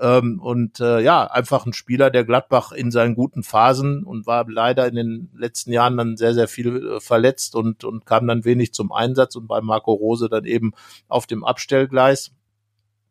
[0.00, 4.48] Ähm, und äh, ja, einfach ein Spieler, der Gladbach in seinen guten Phasen und war
[4.48, 8.44] leider in den letzten Jahren dann sehr, sehr viel äh, verletzt und, und kam dann
[8.44, 10.72] wenig zum Einsatz und bei Marco Rose dann eben
[11.08, 12.32] auf dem Abstellgleis.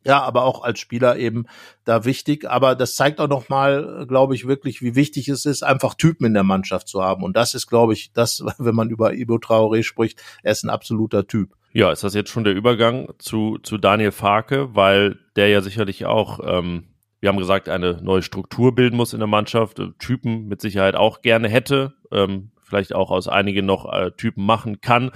[0.05, 1.47] Ja, aber auch als Spieler eben
[1.83, 2.49] da wichtig.
[2.49, 6.33] Aber das zeigt auch nochmal, glaube ich, wirklich, wie wichtig es ist, einfach Typen in
[6.33, 7.23] der Mannschaft zu haben.
[7.23, 10.69] Und das ist, glaube ich, das, wenn man über Ibo Traoré spricht, er ist ein
[10.69, 11.53] absoluter Typ.
[11.77, 16.07] Ja, ist das jetzt schon der Übergang zu, zu Daniel Farke, weil der ja sicherlich
[16.07, 16.85] auch ähm,
[17.19, 20.95] wir haben gesagt, eine neue Struktur bilden muss in der Mannschaft, äh, Typen mit Sicherheit
[20.95, 25.11] auch gerne hätte, ähm, vielleicht auch aus einigen noch äh, Typen machen kann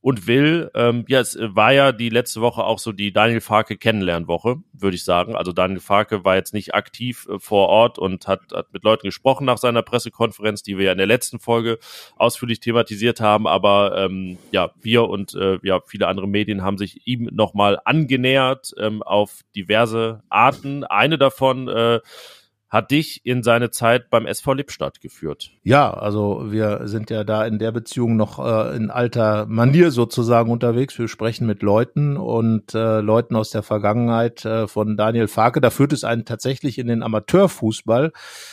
[0.00, 0.70] und will.
[0.74, 4.94] Ähm, ja, es war ja die letzte Woche auch so die Daniel Farke Kennenlernwoche, würde
[4.94, 5.34] ich sagen.
[5.34, 9.08] Also Daniel Farke war jetzt nicht aktiv äh, vor Ort und hat, hat mit Leuten
[9.08, 11.78] gesprochen nach seiner Pressekonferenz, die wir ja in der letzten Folge
[12.16, 13.48] ausführlich thematisiert haben.
[13.48, 18.72] Aber ähm, ja, wir und äh, ja viele andere Medien haben sich ihm nochmal angenähert
[18.78, 20.84] ähm, auf diverse Arten.
[20.84, 22.00] Eine davon äh,
[22.68, 25.50] hat dich in seine Zeit beim SV Lippstadt geführt.
[25.62, 30.50] Ja, also wir sind ja da in der Beziehung noch äh, in alter Manier sozusagen
[30.50, 30.98] unterwegs.
[30.98, 35.62] Wir sprechen mit Leuten und äh, Leuten aus der Vergangenheit äh, von Daniel Farke.
[35.62, 38.12] Da führt es einen tatsächlich in den Amateurfußball.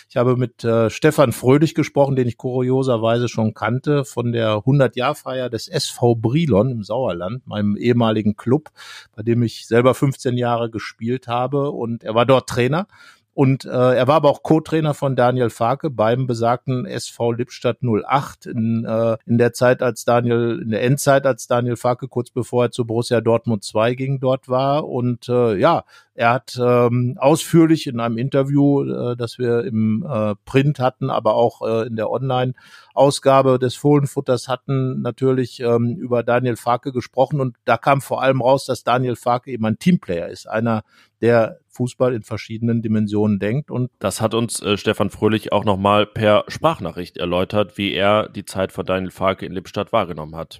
[0.09, 5.49] Ich habe mit äh, Stefan Fröhlich gesprochen, den ich kurioserweise schon kannte, von der 100-Jahr-Feier
[5.49, 8.69] des SV Brilon im Sauerland, meinem ehemaligen Club,
[9.13, 11.71] bei dem ich selber 15 Jahre gespielt habe.
[11.71, 12.87] Und er war dort Trainer
[13.35, 18.45] und äh, er war aber auch Co-Trainer von Daniel Farke beim besagten SV Lippstadt 08
[18.45, 22.63] in, äh, in der Zeit, als Daniel, in der Endzeit, als Daniel Farke kurz bevor
[22.63, 24.87] er zu Borussia Dortmund 2 ging, dort war.
[24.87, 30.35] Und äh, ja, er hat ähm, ausführlich in einem Interview, äh, das wir im äh,
[30.45, 36.55] Print hatten, aber auch äh, in der Online-Ausgabe des Fohlenfutters hatten, natürlich ähm, über Daniel
[36.55, 37.41] Farke gesprochen.
[37.41, 40.83] Und da kam vor allem raus, dass Daniel Farke eben ein Teamplayer ist, einer,
[41.25, 43.71] der Fußball in verschiedenen Dimensionen denkt.
[43.71, 48.45] Und das hat uns äh, Stefan Fröhlich auch nochmal per Sprachnachricht erläutert, wie er die
[48.45, 50.59] Zeit von Daniel Farke in Lippstadt wahrgenommen hat.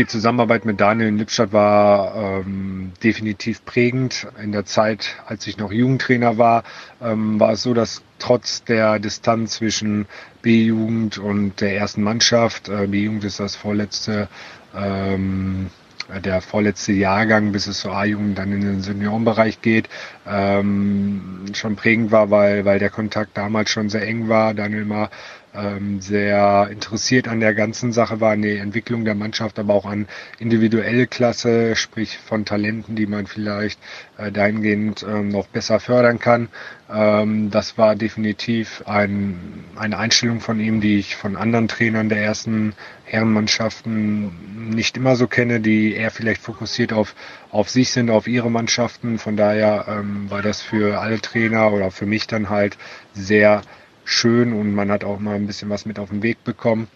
[0.00, 4.26] Die Zusammenarbeit mit Daniel in Lippstadt war ähm, definitiv prägend.
[4.42, 6.64] In der Zeit, als ich noch Jugendtrainer war,
[7.00, 10.06] ähm, war es so, dass trotz der Distanz zwischen
[10.42, 14.28] B-Jugend und der ersten Mannschaft, äh, B-Jugend ist das vorletzte,
[14.74, 15.70] ähm,
[16.18, 19.88] der vorletzte Jahrgang, bis es zur A-Jugend dann in den Seniorenbereich geht,
[20.26, 24.54] ähm, schon prägend war, weil, weil der Kontakt damals schon sehr eng war.
[24.54, 25.08] Daniel mal
[25.54, 29.86] ähm, sehr interessiert an der ganzen Sache war, an der Entwicklung der Mannschaft, aber auch
[29.86, 30.06] an
[30.38, 33.80] individuelle Klasse, sprich von Talenten, die man vielleicht
[34.16, 36.48] äh, dahingehend ähm, noch besser fördern kann.
[36.92, 42.22] Ähm, das war definitiv ein, eine Einstellung von ihm, die ich von anderen Trainern der
[42.22, 47.14] ersten Herrenmannschaften nicht immer so kenne, die eher vielleicht fokussiert auf,
[47.50, 49.18] auf sich sind, auf ihre Mannschaften.
[49.18, 52.78] Von daher ähm, war das für alle Trainer oder für mich dann halt
[53.14, 53.62] sehr
[54.10, 56.88] schön und man hat auch mal ein bisschen was mit auf den Weg bekommen.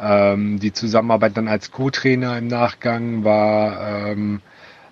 [0.00, 4.40] Ähm, die Zusammenarbeit dann als Co-Trainer im Nachgang war ähm,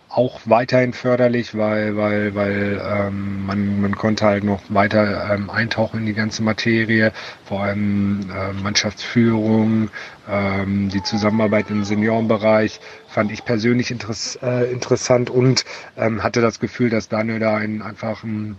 [0.08, 6.00] auch weiterhin förderlich, weil, weil, weil ähm, man, man konnte halt noch weiter ähm, eintauchen
[6.00, 7.12] in die ganze Materie,
[7.44, 9.90] vor allem äh, Mannschaftsführung,
[10.28, 15.64] ähm, die Zusammenarbeit im Seniorenbereich fand ich persönlich interess äh, interessant und
[15.98, 18.56] ähm, hatte das Gefühl, dass Daniel da ein, einfach ein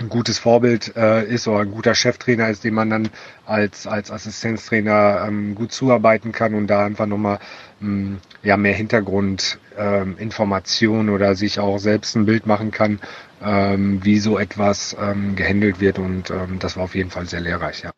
[0.00, 3.08] ein gutes Vorbild äh, ist oder ein guter Cheftrainer ist, dem man dann
[3.46, 7.38] als, als Assistenztrainer ähm, gut zuarbeiten kann und da einfach nochmal
[7.82, 13.00] ähm, ja, mehr Hintergrundinformationen ähm, oder sich auch selbst ein Bild machen kann,
[13.42, 17.40] ähm, wie so etwas ähm, gehandelt wird und ähm, das war auf jeden Fall sehr
[17.40, 17.90] lehrreich, ja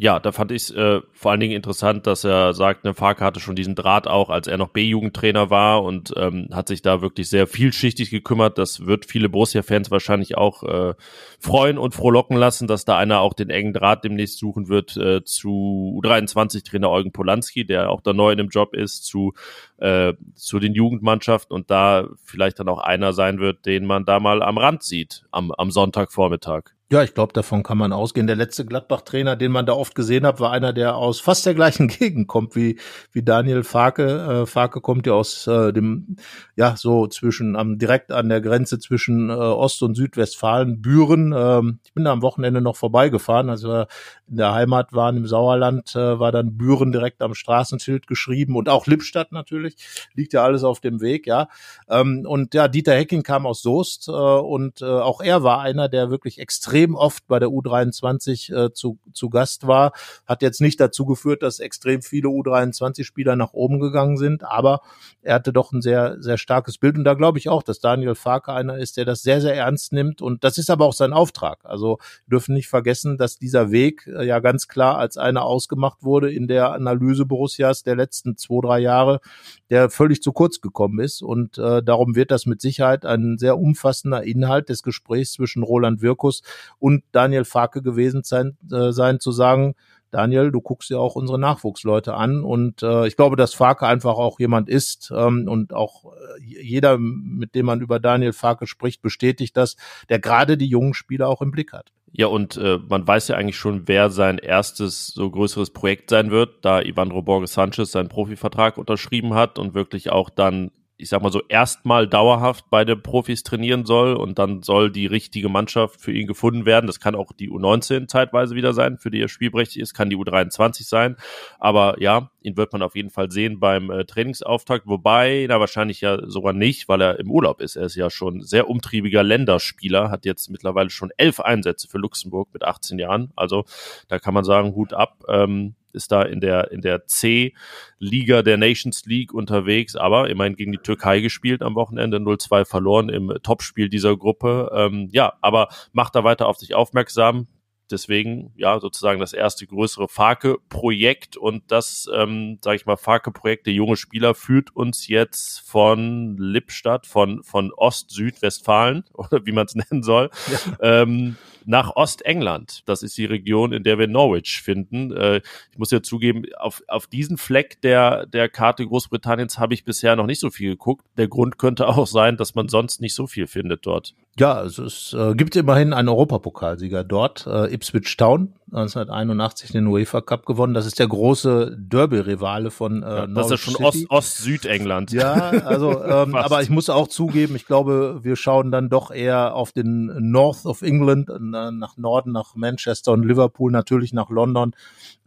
[0.00, 3.22] ja, da fand ich es äh, vor allen Dingen interessant, dass er sagt, ne, Farke
[3.22, 7.02] hatte schon diesen Draht auch, als er noch B-Jugendtrainer war und ähm, hat sich da
[7.02, 8.56] wirklich sehr vielschichtig gekümmert.
[8.56, 10.94] Das wird viele Borussia-Fans wahrscheinlich auch äh,
[11.38, 15.22] freuen und frohlocken lassen, dass da einer auch den engen Draht demnächst suchen wird äh,
[15.22, 19.34] zu U23-Trainer Eugen Polanski, der auch da neu in dem Job ist, zu,
[19.76, 24.18] äh, zu den Jugendmannschaften und da vielleicht dann auch einer sein wird, den man da
[24.18, 26.70] mal am Rand sieht, am, am Sonntagvormittag.
[26.92, 28.26] Ja, ich glaube, davon kann man ausgehen.
[28.26, 31.54] Der letzte Gladbach-Trainer, den man da oft gesehen hat, war einer, der aus fast der
[31.54, 32.80] gleichen Gegend kommt wie,
[33.12, 34.42] wie Daniel Farke.
[34.42, 36.16] Äh, Farke kommt ja aus äh, dem,
[36.56, 41.32] ja, so zwischen, am, direkt an der Grenze zwischen äh, Ost- und Südwestfalen, Büren.
[41.32, 43.86] Ähm, ich bin da am Wochenende noch vorbeigefahren, als wir
[44.28, 48.68] in der Heimat waren im Sauerland, äh, war dann Büren direkt am Straßenschild geschrieben und
[48.68, 49.76] auch Lippstadt natürlich.
[50.14, 51.48] Liegt ja alles auf dem Weg, ja.
[51.88, 55.88] Ähm, und ja, Dieter Hecking kam aus Soest äh, und äh, auch er war einer,
[55.88, 59.92] der wirklich extrem extrem oft bei der U23 äh, zu, zu Gast war.
[60.26, 64.80] Hat jetzt nicht dazu geführt, dass extrem viele U23-Spieler nach oben gegangen sind, aber
[65.22, 66.96] er hatte doch ein sehr, sehr starkes Bild.
[66.96, 69.92] Und da glaube ich auch, dass Daniel Farke einer ist, der das sehr, sehr ernst
[69.92, 70.22] nimmt.
[70.22, 71.58] Und das ist aber auch sein Auftrag.
[71.64, 76.32] Also dürfen nicht vergessen, dass dieser Weg äh, ja ganz klar als einer ausgemacht wurde
[76.32, 79.20] in der Analyse Borussias der letzten zwei, drei Jahre,
[79.68, 81.22] der völlig zu kurz gekommen ist.
[81.22, 86.00] Und äh, darum wird das mit Sicherheit ein sehr umfassender Inhalt des Gesprächs zwischen Roland
[86.00, 86.42] Wirkus
[86.78, 89.74] und Daniel Farke gewesen sein, äh, sein zu sagen,
[90.10, 94.14] Daniel, du guckst ja auch unsere Nachwuchsleute an und äh, ich glaube, dass Farke einfach
[94.14, 99.02] auch jemand ist ähm, und auch äh, jeder, mit dem man über Daniel Farke spricht,
[99.02, 99.76] bestätigt das,
[100.08, 101.92] der gerade die jungen Spieler auch im Blick hat.
[102.12, 106.32] Ja, und äh, man weiß ja eigentlich schon, wer sein erstes so größeres Projekt sein
[106.32, 111.22] wird, da Ivandro Borges Sanchez seinen Profivertrag unterschrieben hat und wirklich auch dann ich sag
[111.22, 116.00] mal so, erstmal dauerhaft bei den Profis trainieren soll und dann soll die richtige Mannschaft
[116.00, 116.86] für ihn gefunden werden.
[116.86, 120.16] Das kann auch die U19 zeitweise wieder sein, für die er spielberechtigt ist, kann die
[120.16, 121.16] U23 sein.
[121.58, 126.00] Aber ja, ihn wird man auf jeden Fall sehen beim äh, Trainingsauftakt, wobei, na wahrscheinlich
[126.00, 127.76] ja sogar nicht, weil er im Urlaub ist.
[127.76, 132.50] Er ist ja schon sehr umtriebiger Länderspieler, hat jetzt mittlerweile schon elf Einsätze für Luxemburg
[132.52, 133.32] mit 18 Jahren.
[133.36, 133.64] Also
[134.08, 135.24] da kann man sagen, Hut ab.
[135.28, 140.72] Ähm, ist da in der, in der C-Liga der Nations League unterwegs, aber immerhin gegen
[140.72, 144.70] die Türkei gespielt am Wochenende, 0-2 verloren im Topspiel dieser Gruppe.
[144.74, 147.46] Ähm, ja, aber macht da weiter auf sich aufmerksam.
[147.90, 153.74] Deswegen, ja, sozusagen das erste größere Farke-Projekt und das, ähm, sage ich mal, Farke-Projekt der
[153.74, 160.02] junge Spieler führt uns jetzt von Lippstadt, von, von Ost-Südwestfalen oder wie man es nennen
[160.02, 161.02] soll, ja.
[161.02, 162.82] ähm, nach Ostengland.
[162.86, 165.12] Das ist die Region, in der wir Norwich finden.
[165.12, 169.84] Äh, ich muss ja zugeben, auf, auf diesen Fleck der, der Karte Großbritanniens habe ich
[169.84, 171.04] bisher noch nicht so viel geguckt.
[171.16, 174.14] Der Grund könnte auch sein, dass man sonst nicht so viel findet dort.
[174.38, 180.46] Ja, es äh, gibt immerhin einen Europapokalsieger dort, äh, Ipswich Town, 1981 den UEFA Cup
[180.46, 180.72] gewonnen.
[180.72, 185.10] Das ist der große Derby-Rivale von äh, ja, Das ist schon Ost-Südengland.
[185.10, 189.10] Ost ja, also ähm, aber ich muss auch zugeben, ich glaube, wir schauen dann doch
[189.10, 194.74] eher auf den North of England, nach Norden, nach Manchester und Liverpool, natürlich nach London,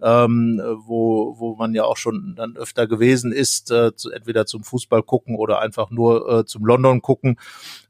[0.01, 4.63] ähm, wo, wo man ja auch schon dann öfter gewesen ist, äh, zu, entweder zum
[4.63, 7.37] Fußball gucken oder einfach nur äh, zum London gucken.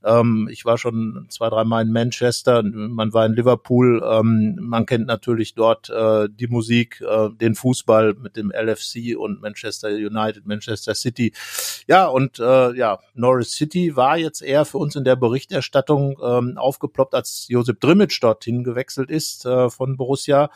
[0.04, 4.86] Ähm, ich war schon zwei, drei Mal in Manchester, man war in Liverpool, ähm, man
[4.86, 10.46] kennt natürlich dort äh, die Musik, äh, den Fußball mit dem LFC und Manchester United,
[10.46, 11.34] Manchester City.
[11.88, 16.58] Ja, und äh, ja, Norris City war jetzt eher für uns in der Berichterstattung ähm,
[16.58, 20.50] aufgeploppt, als Josip Drimic dorthin gewechselt ist äh, von Borussia.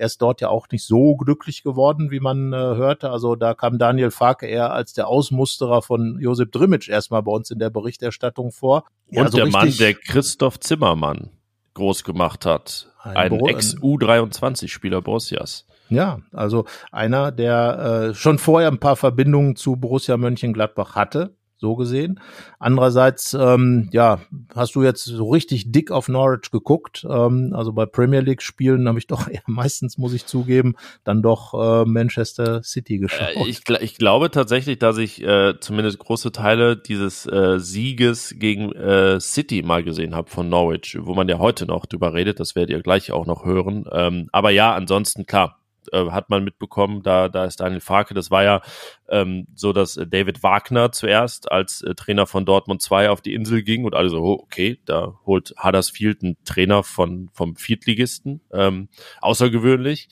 [0.00, 3.10] Er ist dort ja auch nicht so glücklich geworden, wie man äh, hörte.
[3.10, 7.50] Also da kam Daniel Farke eher als der Ausmusterer von Josip Drimic erstmal bei uns
[7.50, 8.84] in der Berichterstattung vor.
[9.08, 11.28] Und ja, also der Mann, der Christoph Zimmermann
[11.74, 12.90] groß gemacht hat.
[13.02, 15.66] Ein, ein Ex-U23-Spieler Borussias.
[15.90, 21.76] Ja, also einer, der äh, schon vorher ein paar Verbindungen zu Borussia Mönchengladbach hatte, so
[21.76, 22.20] gesehen.
[22.58, 24.20] Andererseits, ähm, ja,
[24.54, 27.06] hast du jetzt so richtig dick auf Norwich geguckt.
[27.08, 31.22] Ähm, also bei Premier League Spielen habe ich doch eher meistens, muss ich zugeben, dann
[31.22, 33.36] doch äh, Manchester City geschaut.
[33.36, 38.72] Äh, ich, ich, glaube tatsächlich, dass ich äh, zumindest große Teile dieses äh, Sieges gegen
[38.72, 42.40] äh, City mal gesehen habe von Norwich, wo man ja heute noch drüber redet.
[42.40, 43.84] Das werdet ihr gleich auch noch hören.
[43.92, 45.59] Ähm, aber ja, ansonsten klar,
[45.92, 48.14] äh, hat man mitbekommen, da, da ist Daniel Farke.
[48.14, 48.62] Das war ja
[49.08, 53.62] ähm, so, dass David Wagner zuerst als äh, Trainer von Dortmund 2 auf die Insel
[53.62, 58.40] ging und alle so, oh, okay, da holt Huddersfield einen Trainer von, vom Viertligisten.
[58.52, 58.88] Ähm,
[59.20, 60.08] außergewöhnlich.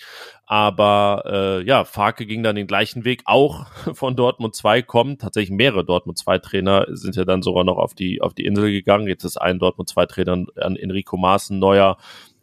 [0.51, 5.19] Aber äh, ja, Farke ging dann den gleichen Weg, auch von Dortmund 2 kommen.
[5.19, 8.71] Tatsächlich mehrere Dortmund 2 Trainer sind ja dann sogar noch auf die, auf die Insel
[8.71, 9.09] gegangen.
[9.09, 11.99] Jetzt ist ein Dortmund 2 Trainer an Enrico Maaßen neuer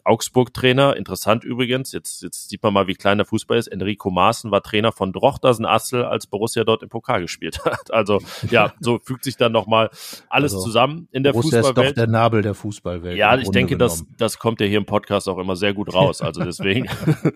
[0.06, 0.96] Augsburg-Trainer.
[0.96, 3.66] Interessant übrigens, jetzt, jetzt sieht man mal, wie klein der Fußball ist.
[3.66, 7.92] Enrico Maaßen war Trainer von Drochtersen Assel, als Borussia dort im Pokal gespielt hat.
[7.92, 9.90] Also ja, so fügt sich dann nochmal
[10.28, 11.90] alles also, zusammen in der Borussia Fußballwelt.
[11.90, 13.16] ist doch der Nabel der Fußballwelt.
[13.16, 16.22] Ja, ich denke, das, das kommt ja hier im Podcast auch immer sehr gut raus.
[16.22, 16.88] Also deswegen,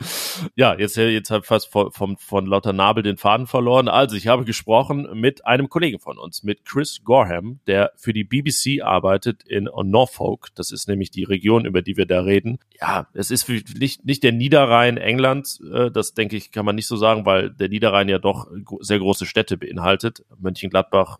[0.54, 3.88] ja, jetzt, jetzt habe ich fast von, von, von lauter Nabel den Faden verloren.
[3.88, 8.24] Also ich habe gesprochen mit einem Kollegen von uns, mit Chris Gorham, der für die
[8.24, 10.48] BBC arbeitet in Norfolk.
[10.54, 14.22] Das ist nämlich die Region, über die wir da reden ja, es ist nicht, nicht
[14.22, 18.08] der Niederrhein Englands, äh, das denke ich, kann man nicht so sagen, weil der Niederrhein
[18.08, 18.48] ja doch
[18.80, 20.24] sehr große Städte beinhaltet.
[20.38, 21.18] Mönchengladbach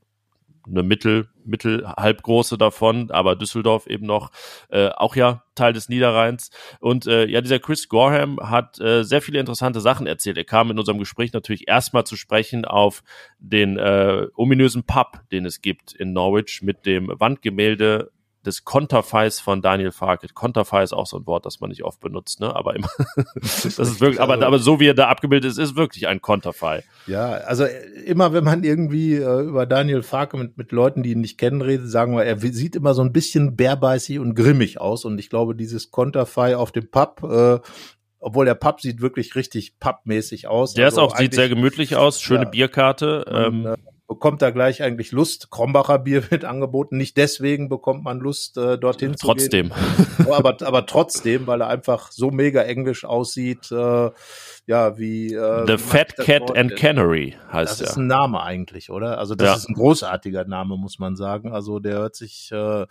[0.67, 2.23] eine mittel, mittel halb
[2.59, 4.31] davon, aber Düsseldorf eben noch
[4.69, 6.51] äh, auch ja Teil des Niederrheins.
[6.81, 10.37] Und äh, ja, dieser Chris Gorham hat äh, sehr viele interessante Sachen erzählt.
[10.37, 13.03] Er kam in unserem Gespräch natürlich erstmal zu sprechen auf
[13.39, 18.11] den äh, ominösen Pub, den es gibt in Norwich mit dem Wandgemälde
[18.47, 20.29] des Konterfeis von Daniel Farke.
[20.33, 22.55] Konterfei ist auch so ein Wort, das man nicht oft benutzt, ne?
[22.55, 22.89] Aber immer,
[23.35, 26.85] das ist wirklich, aber, aber so wie er da abgebildet ist, ist wirklich ein Konterfei.
[27.07, 27.67] Ja, also
[28.07, 31.61] immer wenn man irgendwie äh, über Daniel Farke mit, mit Leuten, die ihn nicht kennen,
[31.61, 35.05] redet, sagen wir, er sieht immer so ein bisschen bärbeißig und grimmig aus.
[35.05, 37.61] Und ich glaube, dieses Konterfei auf dem Pub, äh,
[38.21, 40.75] obwohl der Pub sieht wirklich richtig pubmäßig aus.
[40.75, 43.25] Der also ist auch, sieht sehr gemütlich aus, schöne ja, Bierkarte.
[43.29, 43.77] Ähm, äh,
[44.11, 45.53] bekommt da gleich eigentlich Lust.
[45.53, 46.97] Krombacher Bier wird angeboten.
[46.97, 49.71] Nicht deswegen bekommt man Lust, äh, dorthin trotzdem.
[49.71, 50.07] zu gehen.
[50.17, 50.33] Trotzdem.
[50.33, 53.71] aber, aber trotzdem, weil er einfach so mega englisch aussieht.
[53.71, 54.11] Äh,
[54.71, 59.19] ja, wie äh, The Fat Cat and Canary heißt Das ist ein Name eigentlich, oder?
[59.19, 59.55] Also das ja.
[59.57, 61.53] ist ein großartiger Name, muss man sagen.
[61.53, 62.87] Also der hört sich äh,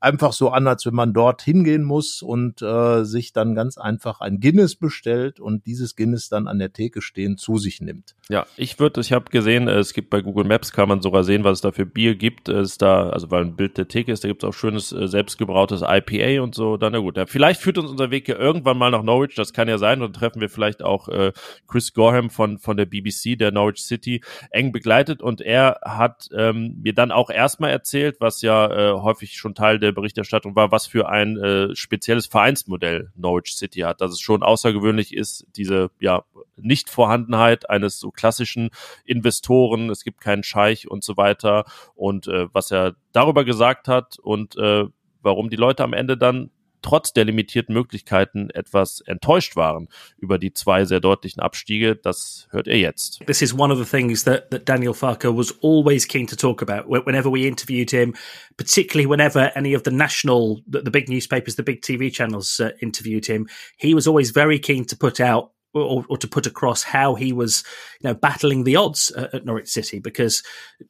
[0.00, 4.20] einfach so an, als wenn man dort hingehen muss und äh, sich dann ganz einfach
[4.20, 8.16] ein Guinness bestellt und dieses Guinness dann an der Theke stehen zu sich nimmt.
[8.28, 11.44] Ja, ich würde, ich habe gesehen, es gibt bei Google Maps kann man sogar sehen,
[11.44, 12.48] was es da für Bier gibt.
[12.48, 14.90] Es ist da, also weil ein Bild der Theke ist, da gibt es auch schönes
[14.90, 16.76] äh, selbstgebrautes IPA und so.
[16.76, 19.36] Dann na gut, ja, vielleicht führt uns unser Weg ja irgendwann mal nach Norwich.
[19.36, 20.02] Das kann ja sein.
[20.02, 21.32] Und dann treffen wir vielleicht auch äh,
[21.66, 25.22] Chris Gorham von von der BBC, der Norwich City, eng begleitet.
[25.22, 29.78] Und er hat ähm, mir dann auch erstmal erzählt, was ja äh, häufig schon Teil
[29.78, 34.00] der Berichterstattung war, was für ein äh, spezielles Vereinsmodell Norwich City hat.
[34.00, 36.24] Dass es schon außergewöhnlich ist, diese ja
[36.56, 38.70] Nichtvorhandenheit eines so klassischen
[39.04, 39.90] Investoren.
[39.90, 41.64] Es gibt keinen Scheich und so weiter.
[41.94, 44.84] Und äh, was er darüber gesagt hat und äh,
[45.22, 46.50] warum die Leute am Ende dann
[46.82, 51.96] trotz der limitierten Möglichkeiten etwas enttäuscht waren über die zwei sehr deutlichen Abstiege.
[51.96, 53.20] Das hört ihr jetzt.
[53.26, 56.62] This is one of the things that, that Daniel Farker was always keen to talk
[56.62, 58.14] about whenever we interviewed him,
[58.56, 62.70] particularly whenever any of the national, the, the big newspapers, the big TV channels uh,
[62.80, 63.48] interviewed him.
[63.76, 67.32] He was always very keen to put out or, or, to put across how he
[67.32, 67.62] was,
[68.00, 70.42] you know, battling the odds at, at Norwich City because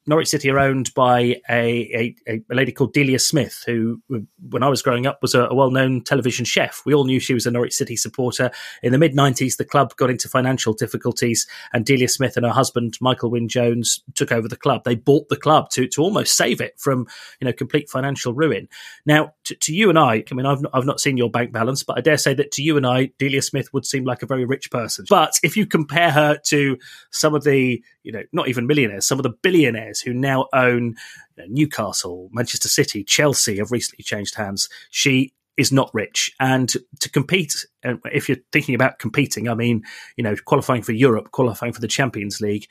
[0.06, 4.00] Norwich City are owned by a, a, a, lady called Delia Smith, who,
[4.48, 6.82] when I was growing up, was a, a well-known television chef.
[6.86, 8.50] We all knew she was a Norwich City supporter.
[8.82, 12.52] In the mid '90s, the club got into financial difficulties, and Delia Smith and her
[12.52, 14.84] husband Michael Wynne Jones took over the club.
[14.84, 17.06] They bought the club to to almost save it from,
[17.40, 18.68] you know, complete financial ruin.
[19.04, 21.52] Now, to, to you and I, I mean, I've not, I've not seen your bank
[21.52, 24.22] balance, but I dare say that to you and I, Delia Smith would seem like
[24.22, 25.04] a very rich person.
[25.08, 26.78] But if you compare her to
[27.10, 30.94] some of the, you know, not even millionaires, some of the billionaires who now own
[31.36, 36.32] you know, Newcastle, Manchester City, Chelsea have recently changed hands, she is not rich.
[36.40, 39.82] And to compete, if you're thinking about competing, I mean,
[40.16, 42.66] you know, qualifying for Europe, qualifying for the Champions League,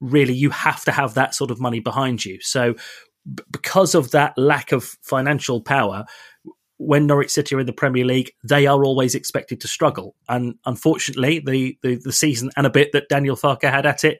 [0.00, 2.38] really you have to have that sort of money behind you.
[2.42, 2.74] So
[3.50, 6.04] because of that lack of financial power,
[6.78, 10.14] when Norwich City are in the Premier League, they are always expected to struggle.
[10.28, 14.18] And unfortunately, the, the, the season and a bit that Daniel Farker had at it,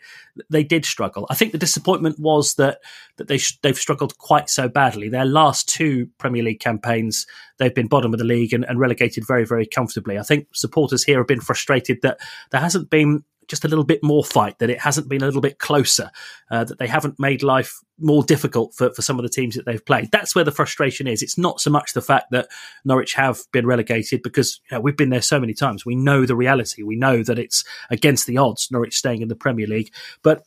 [0.49, 1.27] they did struggle.
[1.29, 2.79] I think the disappointment was that
[3.17, 5.09] that they they've struggled quite so badly.
[5.09, 7.27] Their last two Premier League campaigns,
[7.59, 10.19] they've been bottom of the league and, and relegated very very comfortably.
[10.19, 12.19] I think supporters here have been frustrated that
[12.51, 15.41] there hasn't been just a little bit more fight, that it hasn't been a little
[15.41, 16.11] bit closer,
[16.51, 19.65] uh, that they haven't made life more difficult for, for some of the teams that
[19.65, 20.11] they've played.
[20.13, 21.23] That's where the frustration is.
[21.23, 22.49] It's not so much the fact that
[22.85, 25.87] Norwich have been relegated because you know, we've been there so many times.
[25.87, 26.83] We know the reality.
[26.83, 29.93] We know that it's against the odds, Norwich staying in the Premier League.
[30.23, 30.45] But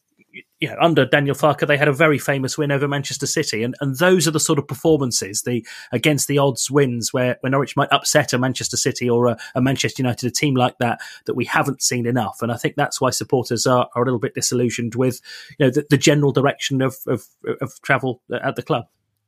[0.60, 3.76] you know, under Daniel Farker, they had a very famous win over Manchester City, and
[3.82, 7.76] and those are the sort of performances, the against the odds wins, where, where Norwich
[7.76, 11.36] might upset a Manchester City or a, a, Manchester United, a team like that, that
[11.36, 14.36] we haven't seen enough, and I think that's why supporters are, are a little bit
[14.36, 15.22] disillusioned with,
[15.58, 17.26] you know, the, the general direction of, of
[17.62, 18.86] of travel at the club.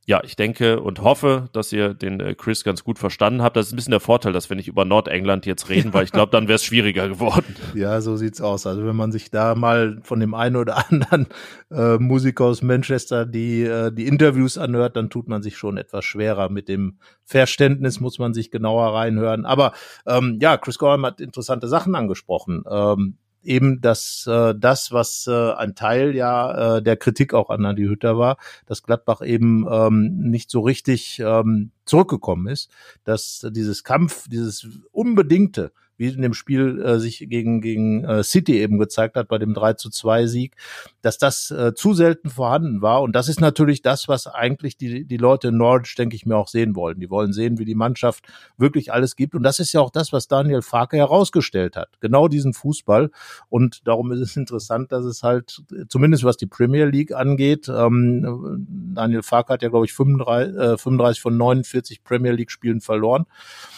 [0.08, 3.56] Ja, ich denke und hoffe, dass ihr den äh, Chris ganz gut verstanden habt.
[3.56, 6.12] Das ist ein bisschen der Vorteil, dass wir nicht über Nordengland jetzt reden, weil ich
[6.12, 7.56] glaube, dann wäre es schwieriger geworden.
[7.74, 8.68] Ja, so sieht's aus.
[8.68, 11.28] Also wenn man sich da mal von dem einen oder anderen
[11.72, 16.04] äh, Musiker aus Manchester die, äh, die Interviews anhört, dann tut man sich schon etwas
[16.04, 16.50] schwerer.
[16.50, 19.46] Mit dem Verständnis muss man sich genauer reinhören.
[19.46, 19.74] Aber
[20.06, 22.64] ähm, ja, Chris Gorham hat interessante Sachen angesprochen.
[22.70, 27.66] Ähm, eben dass äh, das, was äh, ein Teil ja äh, der Kritik auch an
[27.66, 32.70] Adi Hütter war, dass Gladbach eben ähm, nicht so richtig ähm, zurückgekommen ist,
[33.04, 35.72] dass dieses Kampf, dieses unbedingte
[36.02, 39.54] wie in dem Spiel äh, sich gegen, gegen äh, City eben gezeigt hat bei dem
[39.54, 40.56] 3 zu 2 Sieg,
[41.04, 43.04] dass das äh, zu selten vorhanden war.
[43.04, 46.36] Und das ist natürlich das, was eigentlich die, die Leute in Norwich, denke ich mir,
[46.36, 47.00] auch sehen wollen.
[47.00, 48.26] Die wollen sehen, wie die Mannschaft
[48.58, 49.36] wirklich alles gibt.
[49.36, 51.90] Und das ist ja auch das, was Daniel Farke herausgestellt hat.
[52.00, 53.12] Genau diesen Fußball.
[53.50, 58.66] Und darum ist es interessant, dass es halt, zumindest was die Premier League angeht, ähm,
[58.96, 63.28] Daniel Farke hat ja, glaube ich, 35, äh, 35 von 49 Premier League-Spielen verloren.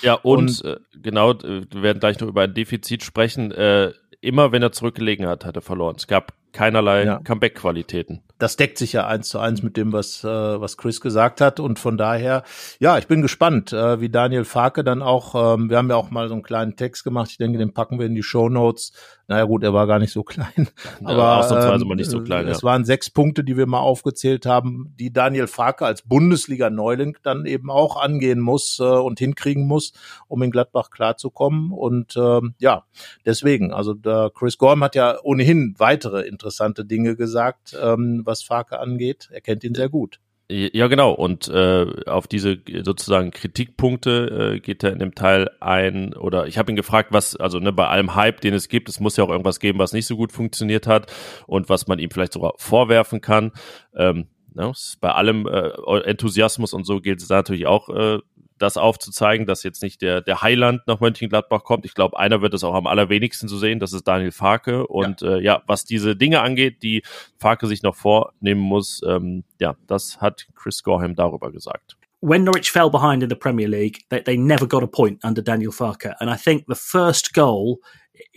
[0.02, 3.52] Ja, und, und äh, genau, äh, wir werden gleich noch über ein Defizit sprechen.
[3.52, 3.92] Äh,
[4.22, 5.96] immer wenn er zurückgelegen hat, hat er verloren.
[5.98, 7.20] Es gab keinerlei ja.
[7.20, 8.22] Comeback-Qualitäten.
[8.44, 11.62] Das deckt sich ja eins zu eins mit dem, was, äh, was Chris gesagt hat.
[11.62, 12.44] Und von daher,
[12.78, 16.12] ja, ich bin gespannt, äh, wie Daniel Farke dann auch, ähm, wir haben ja auch
[16.12, 18.92] mal so einen kleinen Text gemacht, ich denke, den packen wir in die Show Notes.
[19.30, 20.68] Naja gut, er war gar nicht so klein.
[21.06, 22.46] aber ja, ausnahmsweise ähm, mal nicht so klein.
[22.50, 22.64] Es ja.
[22.64, 27.72] waren sechs Punkte, die wir mal aufgezählt haben, die Daniel Farke als Bundesliga-Neuling dann eben
[27.72, 29.94] auch angehen muss äh, und hinkriegen muss,
[30.28, 31.72] um in Gladbach klarzukommen.
[31.72, 32.84] Und ähm, ja,
[33.26, 38.80] deswegen, also der Chris Gorm hat ja ohnehin weitere interessante Dinge gesagt, ähm, was Farke
[38.80, 39.30] angeht.
[39.32, 40.20] Er kennt ihn sehr gut.
[40.52, 41.14] Ja, genau.
[41.14, 46.14] Und äh, auf diese sozusagen Kritikpunkte äh, geht er in dem Teil ein.
[46.14, 49.00] Oder ich habe ihn gefragt, was, also ne, bei allem Hype, den es gibt, es
[49.00, 51.12] muss ja auch irgendwas geben, was nicht so gut funktioniert hat
[51.48, 53.52] und was man ihm vielleicht sogar vorwerfen kann.
[53.96, 55.70] Ähm, ne, bei allem äh,
[56.02, 58.20] Enthusiasmus und so gilt es natürlich auch äh,
[58.58, 61.86] das aufzuzeigen, dass jetzt nicht der, der Heiland nach Mönchengladbach kommt.
[61.86, 64.88] Ich glaube, einer wird es auch am allerwenigsten zu sehen, das ist Daniel Farke.
[64.88, 67.04] Und ja, äh, ja was diese Dinge angeht, die
[67.38, 71.98] Farke sich noch vornehmen muss, ähm, ja, das hat Chris Gorham darüber gesagt.
[72.22, 75.42] When Norwich fell behind in the Premier League, they, they never got a point under
[75.42, 76.16] Daniel Farke.
[76.20, 77.80] And I think the first goal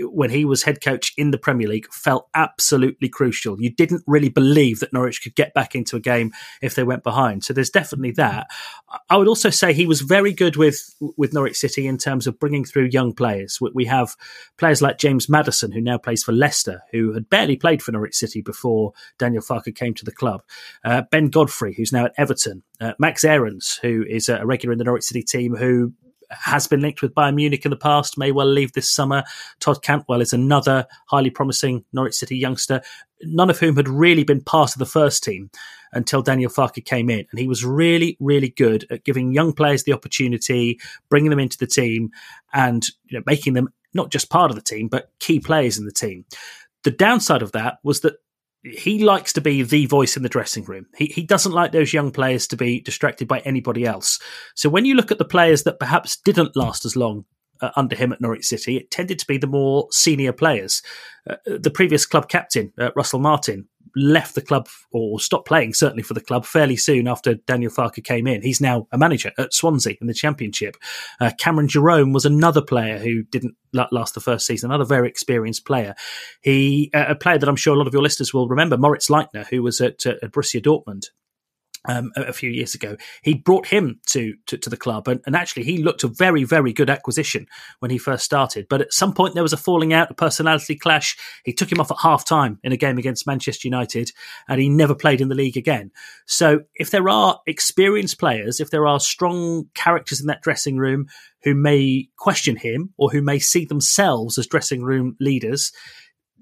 [0.01, 3.61] when he was head coach in the Premier League felt absolutely crucial.
[3.61, 7.03] You didn't really believe that Norwich could get back into a game if they went
[7.03, 7.45] behind.
[7.45, 8.47] So there's definitely that.
[9.11, 12.39] I would also say he was very good with with Norwich City in terms of
[12.39, 13.59] bringing through young players.
[13.61, 14.17] We have
[14.57, 18.15] players like James Madison, who now plays for Leicester, who had barely played for Norwich
[18.15, 20.43] City before Daniel Farker came to the club.
[20.85, 22.63] Uh, ben Godfrey, who's now at Everton.
[22.81, 25.93] Uh, Max Aarons, who is a regular in the Norwich City team, who
[26.31, 29.25] has been linked with Bayern Munich in the past, may well leave this summer.
[29.61, 32.83] Todd Cantwell is another highly promising Norwich City youngster,
[33.23, 35.51] none of whom had really been part of the first team
[35.93, 37.27] until Daniel Farke came in.
[37.31, 41.59] And he was really, really good at giving young players the opportunity, bringing them into
[41.59, 42.11] the team,
[42.53, 45.87] and you know, making them not just part of the team, but key players in
[45.87, 46.25] the team.
[46.85, 48.17] The downside of that was that
[48.73, 50.87] he likes to be the voice in the dressing room.
[50.97, 54.19] He he doesn't like those young players to be distracted by anybody else.
[54.55, 57.25] So when you look at the players that perhaps didn't last as long
[57.61, 60.83] uh, under him at Norwich City, it tended to be the more senior players.
[61.29, 66.03] Uh, the previous club captain, uh, Russell Martin, left the club or stopped playing, certainly
[66.03, 68.43] for the club, fairly soon after Daniel Farker came in.
[68.43, 70.77] He's now a manager at Swansea in the Championship.
[71.21, 75.67] Uh, Cameron Jerome was another player who didn't last the first season, another very experienced
[75.67, 75.95] player.
[76.43, 79.09] He, uh, a player that I'm sure a lot of your listeners will remember, Moritz
[79.09, 81.07] Leitner, who was at, uh, at Borussia Dortmund
[81.87, 82.97] um, a, a, few years ago.
[83.23, 86.45] He brought him to, to, to the club, and, and, actually he looked a very
[86.45, 87.47] very good acquisition
[87.81, 88.67] when he first started.
[88.69, 91.17] But at some point there was a falling out, a personality clash.
[91.45, 94.13] He took him off at half time in a game against Manchester United,
[94.49, 95.91] and he never played in the league again.
[96.27, 101.07] So if there are experienced players, if there are strong characters in that dressing room
[101.47, 105.73] who may question him or who may see themselves as dressing room leaders.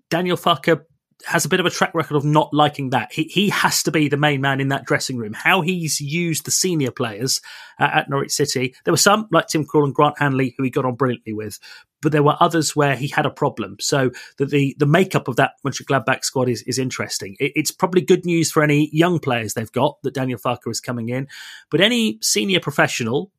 [0.09, 0.81] Daniel Farker
[1.27, 3.13] has a bit of a track record of not liking that.
[3.13, 5.33] He he has to be the main man in that dressing room.
[5.33, 7.41] How he's used the senior players
[7.79, 10.71] uh, at Norwich City, there were some like Tim Krul and Grant Hanley who he
[10.71, 11.59] got on brilliantly with,
[12.03, 13.77] but there were others where he had a problem.
[13.81, 17.37] So the the, the makeup of that Mönchengladbach squad is is interesting.
[17.41, 20.81] It, it's probably good news for any young players they've got that Daniel Farker is
[20.81, 21.29] coming in,
[21.71, 23.31] but any senior professional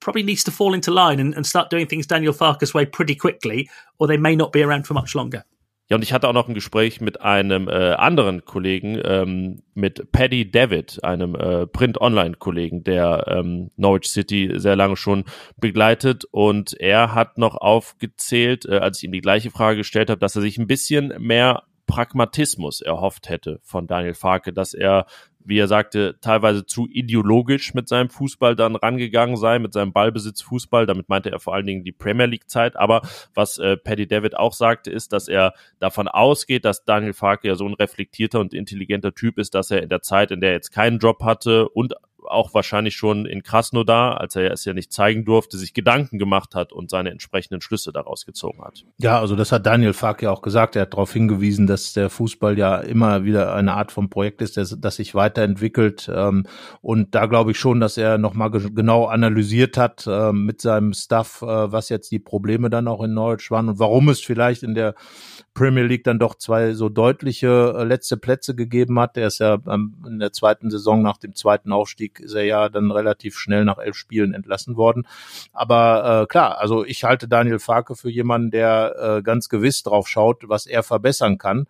[0.00, 3.14] probably needs to fall into line and, and start doing things Daniel Farker's way pretty
[3.14, 3.68] quickly,
[3.98, 5.44] or they may not be around for much longer.
[5.90, 10.12] Ja, und ich hatte auch noch ein Gespräch mit einem äh, anderen Kollegen, ähm, mit
[10.12, 15.24] Paddy David, einem äh, Print-Online-Kollegen, der ähm, Norwich City sehr lange schon
[15.56, 16.26] begleitet.
[16.30, 20.36] Und er hat noch aufgezählt, äh, als ich ihm die gleiche Frage gestellt habe, dass
[20.36, 25.06] er sich ein bisschen mehr Pragmatismus erhofft hätte von Daniel Farke, dass er
[25.48, 30.84] wie er sagte, teilweise zu ideologisch mit seinem Fußball dann rangegangen sei, mit seinem Ballbesitzfußball.
[30.84, 32.76] Damit meinte er vor allen Dingen die Premier League Zeit.
[32.76, 33.00] Aber
[33.34, 37.54] was äh, Paddy David auch sagte, ist, dass er davon ausgeht, dass Daniel Farke ja
[37.54, 40.56] so ein reflektierter und intelligenter Typ ist, dass er in der Zeit, in der er
[40.56, 41.94] jetzt keinen Job hatte und
[42.30, 46.54] auch wahrscheinlich schon in Krasnodar, als er es ja nicht zeigen durfte, sich Gedanken gemacht
[46.54, 48.84] hat und seine entsprechenden Schlüsse daraus gezogen hat.
[48.98, 50.76] Ja, also das hat Daniel Fark ja auch gesagt.
[50.76, 54.56] Er hat darauf hingewiesen, dass der Fußball ja immer wieder eine Art von Projekt ist,
[54.56, 56.10] das, sich weiterentwickelt.
[56.12, 56.44] Ähm,
[56.80, 61.42] und da glaube ich schon, dass er nochmal genau analysiert hat äh, mit seinem Staff,
[61.42, 64.74] äh, was jetzt die Probleme dann auch in Norwich waren und warum es vielleicht in
[64.74, 64.94] der
[65.58, 69.16] Premier League dann doch zwei so deutliche äh, letzte Plätze gegeben hat.
[69.16, 72.68] Er ist ja ähm, in der zweiten Saison nach dem zweiten Aufstieg ist er ja
[72.68, 75.06] dann relativ schnell nach elf Spielen entlassen worden.
[75.52, 80.08] Aber äh, klar, also ich halte Daniel Farke für jemanden, der äh, ganz gewiss drauf
[80.08, 81.66] schaut, was er verbessern kann.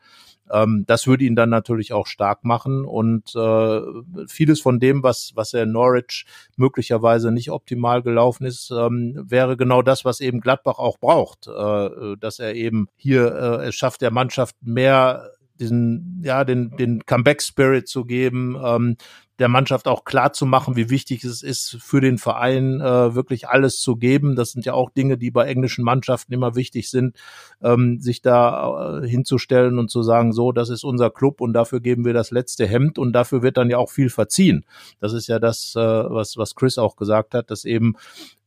[0.51, 3.81] Ähm, das würde ihn dann natürlich auch stark machen und äh,
[4.27, 6.27] vieles von dem, was, was er in Norwich
[6.57, 12.17] möglicherweise nicht optimal gelaufen ist, ähm, wäre genau das, was eben Gladbach auch braucht, äh,
[12.19, 17.89] dass er eben hier äh, es schafft, der Mannschaft mehr diesen, ja, den, den Comeback-Spirit
[17.89, 18.97] zu geben, ähm,
[19.39, 23.49] der Mannschaft auch klar zu machen, wie wichtig es ist, für den Verein äh, wirklich
[23.49, 24.35] alles zu geben.
[24.35, 27.17] Das sind ja auch Dinge, die bei englischen Mannschaften immer wichtig sind,
[27.63, 31.81] ähm, sich da äh, hinzustellen und zu sagen, so, das ist unser Club und dafür
[31.81, 34.65] geben wir das letzte Hemd und dafür wird dann ja auch viel verziehen.
[35.01, 37.95] Das ist ja das, äh, was, was Chris auch gesagt hat, dass eben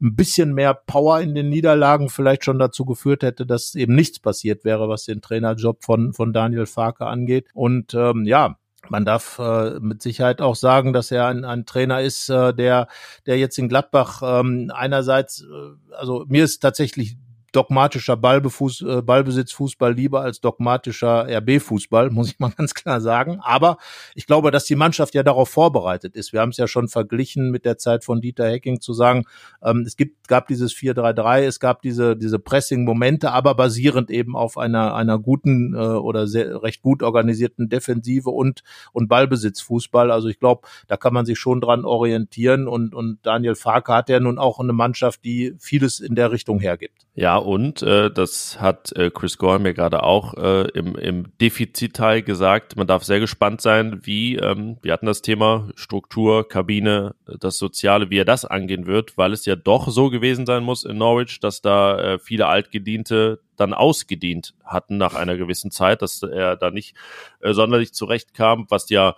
[0.01, 4.19] ein bisschen mehr Power in den Niederlagen vielleicht schon dazu geführt hätte, dass eben nichts
[4.19, 7.47] passiert wäre, was den Trainerjob von, von Daniel Farke angeht.
[7.53, 8.57] Und ähm, ja,
[8.89, 12.87] man darf äh, mit Sicherheit auch sagen, dass er ein, ein Trainer ist, äh, der,
[13.25, 17.17] der jetzt in Gladbach ähm, einerseits, äh, also mir ist tatsächlich
[17.51, 23.39] dogmatischer Ballbefuß, äh, Ballbesitzfußball lieber als dogmatischer RB-Fußball, muss ich mal ganz klar sagen.
[23.41, 23.77] Aber
[24.15, 26.33] ich glaube, dass die Mannschaft ja darauf vorbereitet ist.
[26.33, 29.25] Wir haben es ja schon verglichen mit der Zeit von Dieter Hecking zu sagen,
[29.63, 34.57] ähm, es gibt, gab dieses 4-3-3, es gab diese, diese Pressing-Momente, aber basierend eben auf
[34.57, 40.11] einer, einer guten äh, oder sehr, recht gut organisierten Defensive und, und Ballbesitzfußball.
[40.11, 44.09] Also ich glaube, da kann man sich schon dran orientieren und, und Daniel Farke hat
[44.09, 47.07] ja nun auch eine Mannschaft, die vieles in der Richtung hergibt.
[47.13, 52.21] Ja, und äh, das hat äh, Chris Gore mir gerade auch äh, im, im Defizitteil
[52.21, 52.75] gesagt.
[52.75, 58.09] Man darf sehr gespannt sein, wie, ähm, wir hatten das Thema Struktur, Kabine, das Soziale,
[58.09, 61.39] wie er das angehen wird, weil es ja doch so gewesen sein muss in Norwich,
[61.39, 66.71] dass da äh, viele Altgediente dann ausgedient hatten nach einer gewissen Zeit, dass er da
[66.71, 66.95] nicht
[67.41, 69.15] äh, sonderlich zurechtkam, was ja,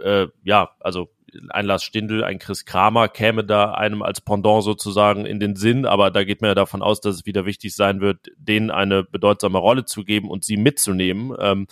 [0.00, 1.10] äh, ja, also
[1.50, 5.86] ein Lars Stindl, ein Chris Kramer käme da einem als Pendant sozusagen in den Sinn,
[5.86, 9.04] aber da geht man ja davon aus, dass es wieder wichtig sein wird, denen eine
[9.04, 11.36] bedeutsame Rolle zu geben und sie mitzunehmen.
[11.38, 11.66] Ähm,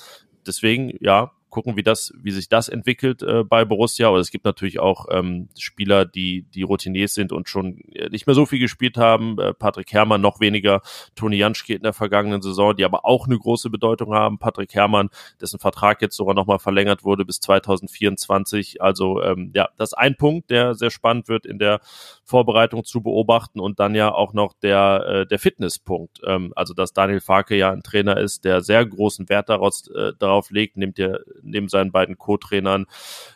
[0.46, 4.06] deswegen, ja, gucken, wie das, wie sich das entwickelt äh, bei Borussia.
[4.06, 8.26] Aber es gibt natürlich auch ähm, Spieler, die die Routiniers sind und schon äh, nicht
[8.26, 9.38] mehr so viel gespielt haben.
[9.40, 10.82] Äh, Patrick Herrmann noch weniger,
[11.16, 14.38] Toni Janschke in der vergangenen Saison, die aber auch eine große Bedeutung haben.
[14.38, 18.80] Patrick Herrmann, dessen Vertrag jetzt sogar nochmal verlängert wurde bis 2024.
[18.80, 21.80] Also ähm, ja, das ist ein Punkt, der sehr spannend wird in der
[22.24, 26.20] Vorbereitung zu beobachten und dann ja auch noch der äh, der Fitnesspunkt.
[26.24, 30.12] Ähm, also dass Daniel Farke ja ein Trainer ist, der sehr großen Wert daraus äh,
[30.18, 31.20] darauf legt, nimmt er
[31.50, 32.86] neben seinen beiden Co-Trainern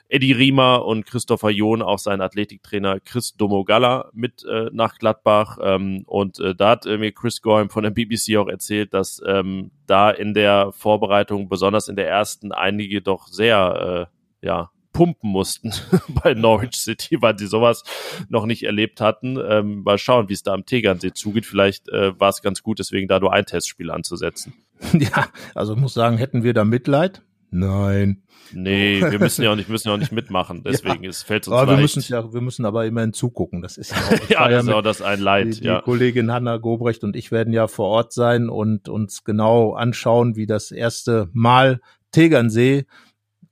[0.08, 5.58] Eddie Riemer und Christopher John auch seinen Athletiktrainer Chris Domogalla mit äh, nach Gladbach.
[5.62, 9.22] Ähm, und äh, da hat äh, mir Chris Gorham von der BBC auch erzählt, dass
[9.26, 14.08] ähm, da in der Vorbereitung, besonders in der ersten, einige doch sehr,
[14.42, 15.72] äh, ja, pumpen mussten
[16.22, 17.82] bei Norwich City, weil sie sowas
[18.28, 19.38] noch nicht erlebt hatten.
[19.42, 21.46] Ähm, mal schauen, wie es da am Tegernsee zugeht.
[21.46, 24.54] Vielleicht äh, war es ganz gut, deswegen da nur ein Testspiel anzusetzen.
[24.98, 27.22] Ja, also muss sagen, hätten wir da Mitleid,
[27.54, 28.22] Nein.
[28.54, 30.62] Nee, wir müssen ja auch nicht, müssen ja auch nicht mitmachen.
[30.64, 31.10] Deswegen ja.
[31.10, 31.72] ist, fällt uns aber.
[31.76, 33.60] Wir müssen ja, wir müssen aber immerhin zugucken.
[33.60, 35.60] Das ist ja auch, ja, das ist auch das ein Leid.
[35.60, 35.76] Die, ja.
[35.76, 40.34] die Kollegin Hanna Gobrecht und ich werden ja vor Ort sein und uns genau anschauen,
[40.34, 41.80] wie das erste Mal
[42.10, 42.86] Tegernsee.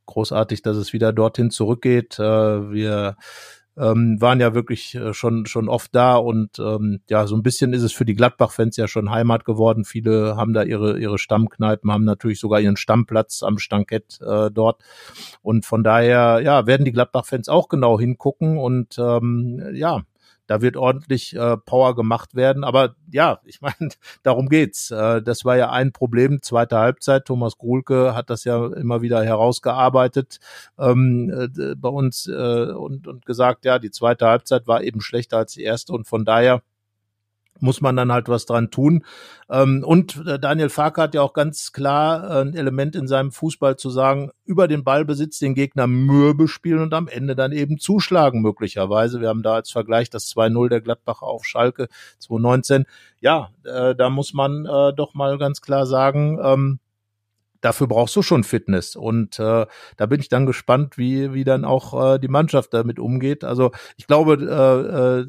[0.06, 2.18] Großartig, dass es wieder dorthin zurückgeht.
[2.18, 3.16] Äh, wir
[3.80, 7.72] ähm, waren ja wirklich äh, schon schon oft da und ähm, ja, so ein bisschen
[7.72, 9.84] ist es für die Gladbach-Fans ja schon Heimat geworden.
[9.84, 14.82] Viele haben da ihre ihre Stammkneipen, haben natürlich sogar ihren Stammplatz am Stankett äh, dort
[15.42, 20.02] und von daher ja werden die Gladbach-Fans auch genau hingucken und ähm, ja
[20.50, 22.64] da wird ordentlich äh, Power gemacht werden.
[22.64, 23.90] Aber ja, ich meine,
[24.24, 24.90] darum geht's.
[24.90, 27.24] Äh, das war ja ein Problem, zweite Halbzeit.
[27.26, 30.40] Thomas Gruhlke hat das ja immer wieder herausgearbeitet
[30.76, 35.36] ähm, äh, bei uns äh, und, und gesagt, ja, die zweite Halbzeit war eben schlechter
[35.38, 36.62] als die erste und von daher
[37.62, 39.04] muss man dann halt was dran tun.
[39.48, 43.32] Ähm, und äh, Daniel Farke hat ja auch ganz klar äh, ein Element in seinem
[43.32, 47.78] Fußball zu sagen, über den Ballbesitz den Gegner mürbe spielen und am Ende dann eben
[47.78, 49.20] zuschlagen möglicherweise.
[49.20, 51.88] Wir haben da als Vergleich das 2-0 der Gladbacher auf Schalke
[52.18, 52.84] 2019.
[53.20, 56.80] Ja, äh, da muss man doch mal ganz klar sagen, ähm,
[57.60, 58.96] dafür brauchst du schon Fitness.
[58.96, 62.98] Und äh, da bin ich dann gespannt, wie, wie dann auch äh, die Mannschaft damit
[62.98, 63.44] umgeht.
[63.44, 65.26] Also ich glaube, äh, äh,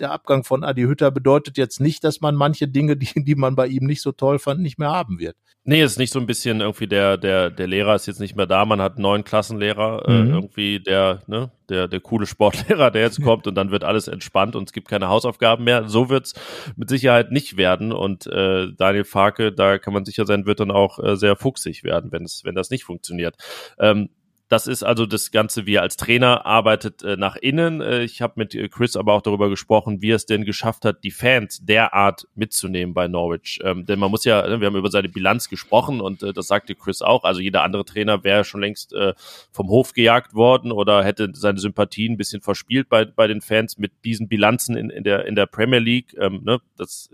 [0.00, 3.56] der Abgang von Adi Hütter bedeutet jetzt nicht, dass man manche Dinge, die, die man
[3.56, 5.36] bei ihm nicht so toll fand, nicht mehr haben wird.
[5.66, 8.44] Nee, ist nicht so ein bisschen irgendwie der, der, der Lehrer ist jetzt nicht mehr
[8.44, 8.66] da.
[8.66, 10.26] Man hat einen neuen Klassenlehrer, äh, mhm.
[10.26, 14.06] äh, irgendwie der, ne, der, der coole Sportlehrer, der jetzt kommt und dann wird alles
[14.06, 15.88] entspannt und es gibt keine Hausaufgaben mehr.
[15.88, 16.34] So wird's
[16.76, 17.92] mit Sicherheit nicht werden.
[17.92, 21.82] Und äh, Daniel Farke, da kann man sicher sein, wird dann auch äh, sehr fuchsig
[21.82, 23.36] werden, wenn es, wenn das nicht funktioniert.
[23.78, 24.10] Ähm,
[24.54, 27.80] das ist also das Ganze, wie er als Trainer arbeitet äh, nach innen.
[27.80, 30.84] Äh, ich habe mit äh, Chris aber auch darüber gesprochen, wie er es denn geschafft
[30.84, 33.58] hat, die Fans derart mitzunehmen bei Norwich.
[33.64, 36.46] Ähm, denn man muss ja, ne, wir haben über seine Bilanz gesprochen und äh, das
[36.46, 37.24] sagte Chris auch.
[37.24, 39.14] Also jeder andere Trainer wäre schon längst äh,
[39.50, 43.76] vom Hof gejagt worden oder hätte seine Sympathien ein bisschen verspielt bei, bei den Fans
[43.76, 46.14] mit diesen Bilanzen in, in, der, in der Premier League.
[46.16, 47.10] Ähm, ne, das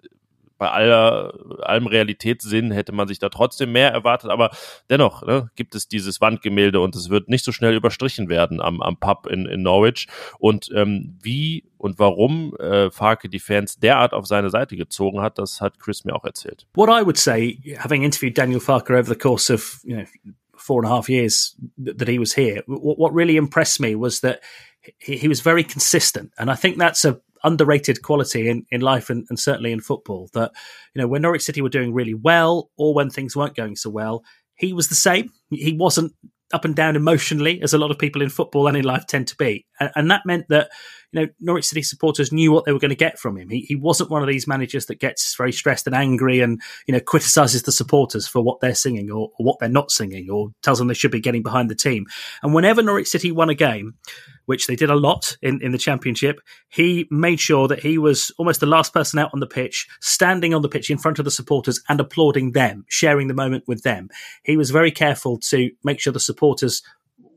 [0.61, 1.32] bei aller,
[1.62, 4.50] allem Realitätssinn hätte man sich da trotzdem mehr erwartet, aber
[4.90, 8.82] dennoch ne, gibt es dieses Wandgemälde und es wird nicht so schnell überstrichen werden am,
[8.82, 10.06] am Pub in, in Norwich.
[10.38, 15.38] Und ähm, wie und warum äh, Farke die Fans derart auf seine Seite gezogen hat,
[15.38, 16.66] das hat Chris mir auch erzählt.
[16.74, 20.04] What I would say, having interviewed Daniel Farke over the course of you know,
[20.54, 24.40] four and a half years that he was here, what, really impressed me was that
[24.98, 29.26] he was very consistent, and I think that's a underrated quality in, in life and,
[29.30, 30.53] and certainly in football that,
[30.95, 33.91] you know, when Norwich City were doing really well or when things weren't going so
[33.91, 34.22] well,
[34.57, 35.30] he was the same.
[35.51, 36.12] He wasn't
[36.53, 39.28] up and down emotionally, as a lot of people in football and in life tend
[39.28, 39.66] to be.
[39.80, 40.70] And, and that meant that
[41.12, 43.48] you know, Norwich City supporters knew what they were going to get from him.
[43.48, 46.92] He, he wasn't one of these managers that gets very stressed and angry and, you
[46.92, 50.50] know, criticizes the supporters for what they're singing or, or what they're not singing or
[50.62, 52.06] tells them they should be getting behind the team.
[52.42, 53.94] And whenever Norwich City won a game,
[54.46, 58.32] which they did a lot in, in the championship, he made sure that he was
[58.38, 61.24] almost the last person out on the pitch, standing on the pitch in front of
[61.24, 64.08] the supporters and applauding them, sharing the moment with them.
[64.44, 66.82] He was very careful to make sure the supporters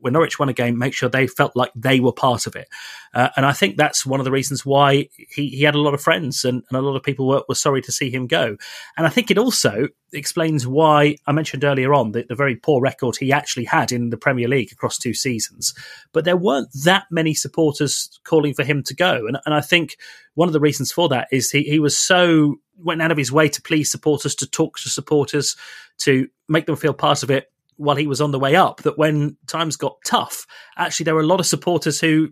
[0.04, 2.68] when Norwich won a game, make sure they felt like they were part of it.
[3.14, 5.94] Uh, and I think that's one of the reasons why he, he had a lot
[5.94, 8.58] of friends and, and a lot of people were, were sorry to see him go.
[8.98, 12.82] And I think it also explains why I mentioned earlier on the, the very poor
[12.82, 15.74] record he actually had in the Premier League across two seasons.
[16.12, 19.26] But there weren't that many supporters calling for him to go.
[19.26, 19.96] And, and I think
[20.34, 23.32] one of the reasons for that is he, he was so went out of his
[23.32, 25.56] way to please supporters, to talk to supporters,
[26.00, 28.98] to make them feel part of it while he was on the way up that
[28.98, 30.46] when times got tough,
[30.76, 32.28] actually there were a lot of supporters who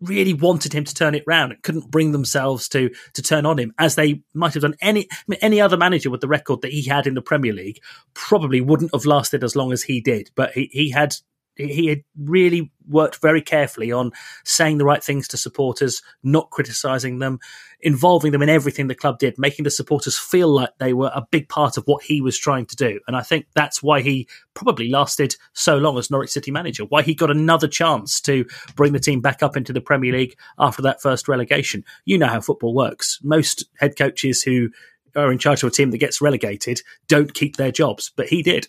[0.00, 3.58] really wanted him to turn it round and couldn't bring themselves to to turn on
[3.58, 6.62] him as they might have done any I mean, any other manager with the record
[6.62, 7.80] that he had in the Premier League
[8.12, 10.30] probably wouldn't have lasted as long as he did.
[10.34, 11.14] But he, he had
[11.56, 14.12] he had really worked very carefully on
[14.44, 17.38] saying the right things to supporters, not criticizing them,
[17.80, 21.26] involving them in everything the club did, making the supporters feel like they were a
[21.30, 23.00] big part of what he was trying to do.
[23.06, 27.02] And I think that's why he probably lasted so long as Norwich City manager, why
[27.02, 28.44] he got another chance to
[28.74, 31.84] bring the team back up into the Premier League after that first relegation.
[32.04, 33.18] You know how football works.
[33.22, 34.70] Most head coaches who
[35.16, 38.42] are in charge of a team that gets relegated don't keep their jobs, but he
[38.42, 38.66] did.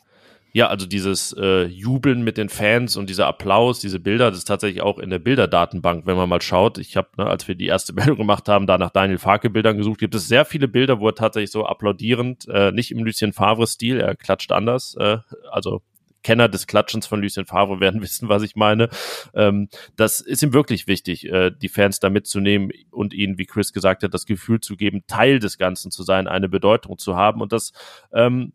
[0.55, 4.45] Ja, also dieses äh, Jubeln mit den Fans und dieser Applaus, diese Bilder, das ist
[4.45, 6.77] tatsächlich auch in der Bilderdatenbank, wenn man mal schaut.
[6.77, 9.75] Ich habe, ne, als wir die erste Meldung gemacht haben, da nach Daniel Farke Bildern
[9.75, 13.33] gesucht, gibt es sehr viele Bilder, wo er tatsächlich so applaudierend, äh, nicht im Lucien
[13.33, 15.17] Favre-Stil, er klatscht anders, äh,
[15.51, 15.81] also
[16.23, 18.87] Kenner des Klatschens von Lucien Favre werden wissen, was ich meine.
[19.33, 23.73] Ähm, das ist ihm wirklich wichtig, äh, die Fans da mitzunehmen und ihnen, wie Chris
[23.73, 27.41] gesagt hat, das Gefühl zu geben, Teil des Ganzen zu sein, eine Bedeutung zu haben.
[27.41, 27.73] Und das
[28.13, 28.53] ähm,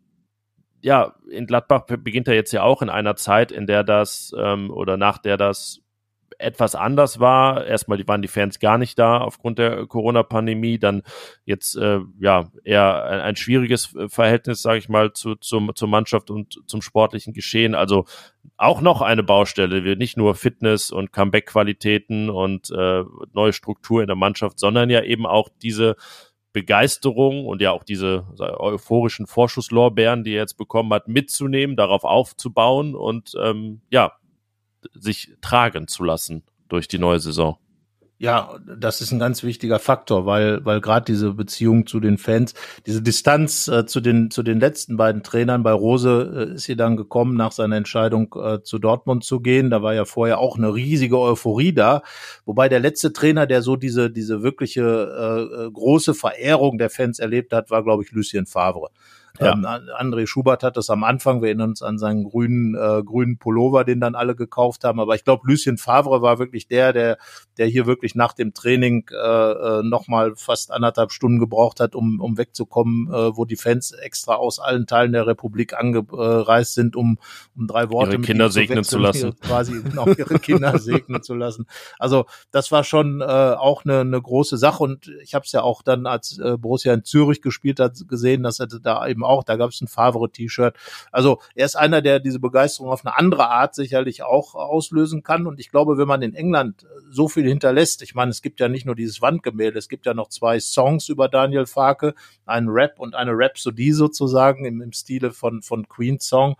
[0.82, 4.70] ja, in Gladbach beginnt er jetzt ja auch in einer Zeit, in der das ähm,
[4.70, 5.82] oder nach der das
[6.40, 7.66] etwas anders war.
[7.66, 10.78] Erstmal waren die Fans gar nicht da aufgrund der Corona-Pandemie.
[10.78, 11.02] Dann
[11.44, 16.30] jetzt äh, ja eher ein, ein schwieriges Verhältnis, sage ich mal, zu, zum, zur Mannschaft
[16.30, 17.74] und zum sportlichen Geschehen.
[17.74, 18.06] Also
[18.56, 19.84] auch noch eine Baustelle.
[19.84, 25.02] Wir nicht nur Fitness und Comeback-Qualitäten und äh, neue Struktur in der Mannschaft, sondern ja
[25.02, 25.96] eben auch diese
[26.52, 32.94] Begeisterung und ja auch diese euphorischen Vorschusslorbeeren, die er jetzt bekommen hat, mitzunehmen, darauf aufzubauen
[32.94, 34.12] und ähm, ja,
[34.92, 37.58] sich tragen zu lassen durch die neue Saison.
[38.22, 42.52] Ja, das ist ein ganz wichtiger Faktor, weil weil gerade diese Beziehung zu den Fans,
[42.84, 46.76] diese Distanz äh, zu den zu den letzten beiden Trainern bei Rose äh, ist sie
[46.76, 49.70] dann gekommen nach seiner Entscheidung äh, zu Dortmund zu gehen.
[49.70, 52.02] Da war ja vorher auch eine riesige Euphorie da,
[52.44, 57.20] wobei der letzte Trainer, der so diese diese wirkliche äh, äh große Verehrung der Fans
[57.20, 58.90] erlebt hat, war glaube ich Lucien Favre.
[59.38, 59.52] Ja.
[59.52, 63.38] Ähm, André Schubert hat das am Anfang, wir erinnern uns an seinen grünen, äh, grünen
[63.38, 65.00] Pullover, den dann alle gekauft haben.
[65.00, 67.18] Aber ich glaube, Lucien Favre war wirklich der, der,
[67.58, 72.20] der hier wirklich nach dem Training äh, äh, nochmal fast anderthalb Stunden gebraucht hat, um,
[72.20, 77.18] um wegzukommen, äh, wo die Fans extra aus allen Teilen der Republik angereist sind, um,
[77.56, 79.38] um drei Worte ihre Kinder segnen zu lassen.
[79.40, 81.66] Quasi genau, ihre Kinder segnen zu lassen.
[81.98, 85.62] Also das war schon äh, auch eine, eine große Sache und ich habe es ja
[85.62, 89.44] auch dann, als äh, Borussia in Zürich gespielt hat, gesehen, dass er da eben auch,
[89.44, 90.76] da gab es ein Favre-T-Shirt.
[91.12, 95.46] Also er ist einer, der diese Begeisterung auf eine andere Art sicherlich auch auslösen kann.
[95.46, 98.68] Und ich glaube, wenn man in England so viel hinterlässt, ich meine, es gibt ja
[98.68, 102.14] nicht nur dieses Wandgemälde, es gibt ja noch zwei Songs über Daniel Farke,
[102.46, 106.56] einen Rap und eine Rhapsodie sozusagen im, im Stile von, von Queen's Song.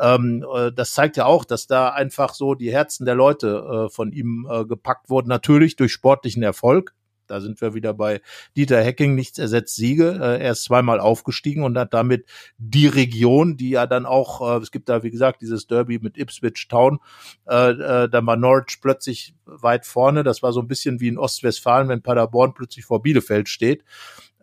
[0.00, 3.92] Ähm, äh, das zeigt ja auch, dass da einfach so die Herzen der Leute äh,
[3.92, 5.28] von ihm äh, gepackt wurden.
[5.28, 6.94] Natürlich durch sportlichen Erfolg,
[7.30, 8.20] da sind wir wieder bei
[8.56, 10.18] Dieter Hecking, nichts ersetzt Siege.
[10.20, 12.26] Äh, er ist zweimal aufgestiegen und hat damit
[12.58, 16.16] die Region, die ja dann auch, äh, es gibt da wie gesagt dieses Derby mit
[16.18, 16.98] Ipswich Town,
[17.46, 20.22] äh, da war Norwich plötzlich weit vorne.
[20.24, 23.84] Das war so ein bisschen wie in Ostwestfalen, wenn Paderborn plötzlich vor Bielefeld steht.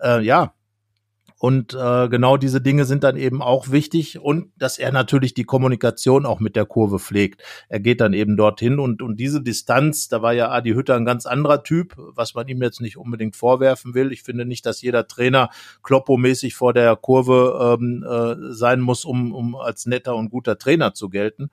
[0.01, 0.53] Ja,
[1.38, 5.43] und äh, genau diese Dinge sind dann eben auch wichtig und dass er natürlich die
[5.43, 7.43] Kommunikation auch mit der Kurve pflegt.
[7.67, 11.03] Er geht dann eben dorthin und, und diese Distanz, da war ja Adi Hütter ein
[11.03, 14.13] ganz anderer Typ, was man ihm jetzt nicht unbedingt vorwerfen will.
[14.13, 15.49] Ich finde nicht, dass jeder Trainer
[15.83, 20.93] Kloppo-mäßig vor der Kurve ähm, äh, sein muss, um, um als netter und guter Trainer
[20.93, 21.49] zu gelten.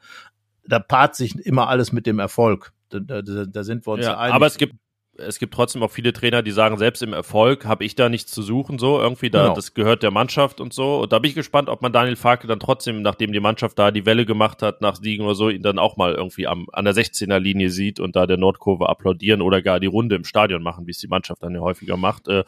[0.64, 2.72] Da paart sich immer alles mit dem Erfolg.
[2.88, 4.34] Da, da, da sind wir uns ja, einig.
[4.34, 4.74] Aber es gibt
[5.18, 8.32] es gibt trotzdem auch viele Trainer, die sagen, selbst im Erfolg habe ich da nichts
[8.32, 9.54] zu suchen, so irgendwie, da genau.
[9.54, 11.02] das gehört der Mannschaft und so.
[11.02, 13.90] Und da bin ich gespannt, ob man Daniel Farke dann trotzdem, nachdem die Mannschaft da
[13.90, 16.84] die Welle gemacht hat, nach Siegen oder so, ihn dann auch mal irgendwie am, an
[16.84, 20.62] der 16er Linie sieht und da der Nordkurve applaudieren oder gar die Runde im Stadion
[20.62, 22.28] machen, wie es die Mannschaft dann ja häufiger macht.
[22.28, 22.44] Äh,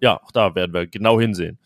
[0.00, 1.58] ja, auch da werden wir genau hinsehen.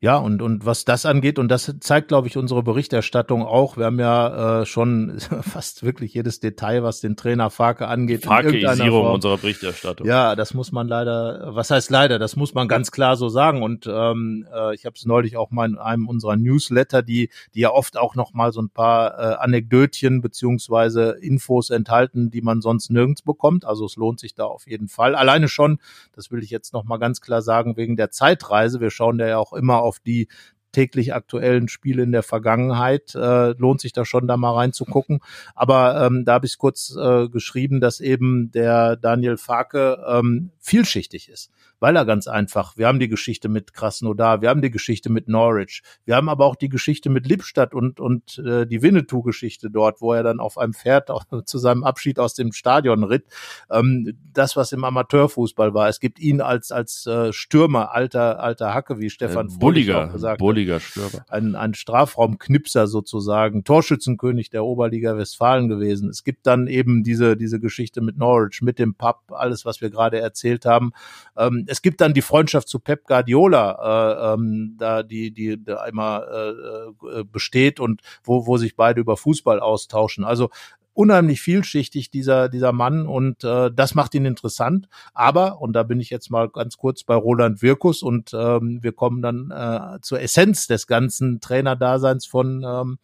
[0.00, 3.78] Ja, und, und was das angeht, und das zeigt, glaube ich, unsere Berichterstattung auch.
[3.78, 8.24] Wir haben ja äh, schon fast wirklich jedes Detail, was den Trainer Farke angeht.
[8.24, 9.83] Farkeisierung unserer Berichterstattung.
[10.04, 13.62] Ja, das muss man leider, was heißt leider, das muss man ganz klar so sagen.
[13.62, 17.60] Und ähm, äh, ich habe es neulich auch mal in einem unserer Newsletter, die, die
[17.60, 22.60] ja oft auch noch mal so ein paar äh, Anekdötchen beziehungsweise Infos enthalten, die man
[22.60, 23.64] sonst nirgends bekommt.
[23.64, 25.14] Also es lohnt sich da auf jeden Fall.
[25.14, 25.78] Alleine schon,
[26.14, 28.80] das will ich jetzt noch mal ganz klar sagen, wegen der Zeitreise.
[28.80, 30.28] Wir schauen da ja auch immer auf die
[30.74, 33.14] täglich aktuellen Spiele in der Vergangenheit.
[33.14, 35.20] Äh, lohnt sich da schon, da mal reinzugucken.
[35.54, 41.30] Aber ähm, da habe ich kurz äh, geschrieben, dass eben der Daniel Farke ähm, vielschichtig
[41.30, 41.50] ist
[41.84, 45.28] weil er ganz einfach, wir haben die Geschichte mit Krasnodar, wir haben die Geschichte mit
[45.28, 50.00] Norwich, wir haben aber auch die Geschichte mit Lippstadt und, und äh, die Winnetou-Geschichte dort,
[50.00, 53.26] wo er dann auf einem Pferd auch, zu seinem Abschied aus dem Stadion ritt.
[53.70, 55.90] Ähm, das, was im Amateurfußball war.
[55.90, 60.38] Es gibt ihn als, als äh, Stürmer, alter, alter Hacke, wie Stefan äh, Bulliger, gesagt
[60.38, 61.24] Bulliger Stürmer.
[61.28, 66.08] Ein, ein Strafraumknipser sozusagen, Torschützenkönig der Oberliga Westfalen gewesen.
[66.08, 69.90] Es gibt dann eben diese, diese Geschichte mit Norwich, mit dem Pub, alles, was wir
[69.90, 70.92] gerade erzählt haben.
[71.36, 75.84] Ähm, es gibt dann die Freundschaft zu Pep Guardiola, äh, ähm, da die die da
[75.86, 80.24] immer äh, äh, besteht und wo wo sich beide über Fußball austauschen.
[80.24, 80.50] Also
[80.94, 84.88] unheimlich vielschichtig dieser dieser Mann und äh, das macht ihn interessant.
[85.12, 88.92] Aber und da bin ich jetzt mal ganz kurz bei Roland Wirkus und ähm, wir
[88.92, 92.98] kommen dann äh, zur Essenz des ganzen Trainerdaseins von ähm,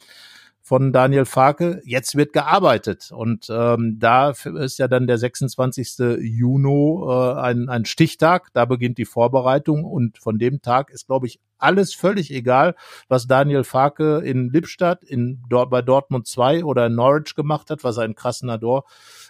[0.62, 1.82] von Daniel Farke.
[1.84, 5.99] Jetzt wird gearbeitet und ähm, da ist ja dann der 26.
[6.20, 8.51] Juni äh, ein, ein Stichtag.
[8.53, 12.74] Da beginnt die Vorbereitung und von dem Tag ist, glaube ich, alles völlig egal,
[13.08, 17.96] was Daniel Farke in Lippstadt, in, bei Dortmund 2 oder in Norwich gemacht hat, was
[17.96, 18.84] er in Krasnodar,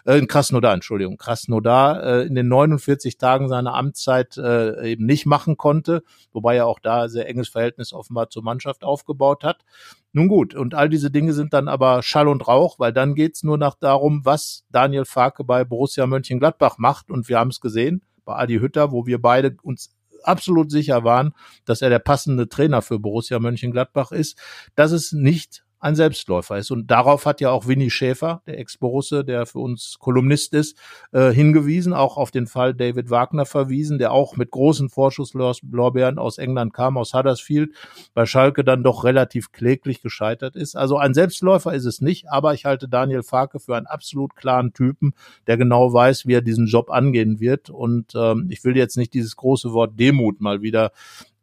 [0.04, 5.26] äh, in Krasnodar, Entschuldigung, Krasnodar äh, in den 49 Tagen seiner Amtszeit äh, eben nicht
[5.26, 6.02] machen konnte,
[6.32, 9.64] wobei er auch da sehr enges Verhältnis offenbar zur Mannschaft aufgebaut hat.
[10.12, 13.44] Nun gut, und all diese Dinge sind dann aber Schall und Rauch, weil dann geht's
[13.44, 17.10] nur noch darum, was Daniel Farke bei Borussia Mönchengladbach macht.
[17.10, 19.94] Und wir haben es gesehen bei Adi Hütter, wo wir beide uns
[20.24, 21.32] absolut sicher waren,
[21.64, 24.38] dass er der passende Trainer für Borussia Mönchengladbach ist,
[24.74, 26.70] dass es nicht ein Selbstläufer ist.
[26.70, 30.76] Und darauf hat ja auch Winnie Schäfer, der Ex-Borusse, der für uns Kolumnist ist,
[31.12, 36.38] äh, hingewiesen, auch auf den Fall David Wagner verwiesen, der auch mit großen Vorschusslorbeeren aus
[36.38, 37.70] England kam, aus Huddersfield,
[38.12, 40.76] bei Schalke dann doch relativ kläglich gescheitert ist.
[40.76, 44.74] Also ein Selbstläufer ist es nicht, aber ich halte Daniel Farke für einen absolut klaren
[44.74, 45.14] Typen,
[45.46, 47.70] der genau weiß, wie er diesen Job angehen wird.
[47.70, 50.92] Und ähm, ich will jetzt nicht dieses große Wort Demut mal wieder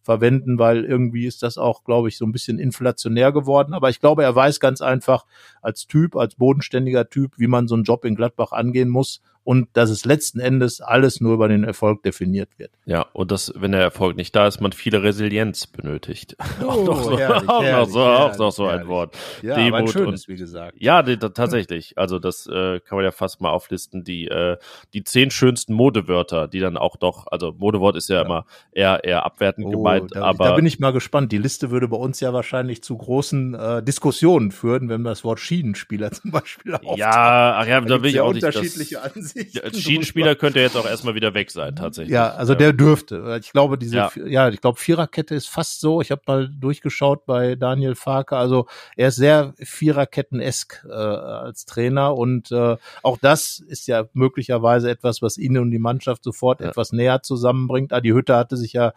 [0.08, 3.74] verwenden, weil irgendwie ist das auch, glaube ich, so ein bisschen inflationär geworden.
[3.74, 5.26] Aber ich glaube, er weiß ganz einfach
[5.62, 9.70] als Typ, als bodenständiger Typ, wie man so einen Job in Gladbach angehen muss und
[9.78, 12.72] dass es letzten Endes alles nur über den Erfolg definiert wird.
[12.86, 16.36] Ja, und dass, wenn der Erfolg nicht da ist, man viele Resilienz benötigt.
[16.60, 19.16] Oh, auch noch so, herrlich, auch herrlich, noch so, herrlich, auch noch so ein Wort.
[19.44, 20.76] Ja, Demut ein schönes, und, wie gesagt.
[20.80, 21.98] Ja, die, tatsächlich.
[21.98, 24.04] Also das äh, kann man ja fast mal auflisten.
[24.04, 24.58] Die, äh,
[24.94, 28.22] die zehn schönsten Modewörter, die dann auch doch, also Modewort ist ja, ja.
[28.24, 30.16] immer eher, eher abwertend oh, gemeint.
[30.16, 31.32] Da, aber da bin ich mal gespannt.
[31.32, 35.24] Die Liste würde bei uns ja wahrscheinlich zu großen äh, Diskussionen führen, wenn wir das
[35.24, 36.98] Wort Schienenspieler zum Beispiel auftauchen.
[36.98, 38.44] Ja, ach ja, da, da will ich auch nicht.
[38.44, 39.37] Unterschiedliche Ansichten.
[39.52, 42.14] Ja, als Schienenspieler könnte jetzt auch erstmal wieder weg sein, tatsächlich.
[42.14, 43.40] Ja, also der dürfte.
[43.42, 46.02] Ich glaube, diese, ja, ja ich glaube, Viererkette ist fast so.
[46.02, 48.36] Ich habe mal durchgeschaut bei Daniel Farke.
[48.36, 54.90] Also er ist sehr Viererketten-esk äh, als Trainer und äh, auch das ist ja möglicherweise
[54.90, 56.70] etwas, was ihn und die Mannschaft sofort ja.
[56.70, 57.94] etwas näher zusammenbringt.
[57.94, 58.94] Adi Hütte hatte sich ja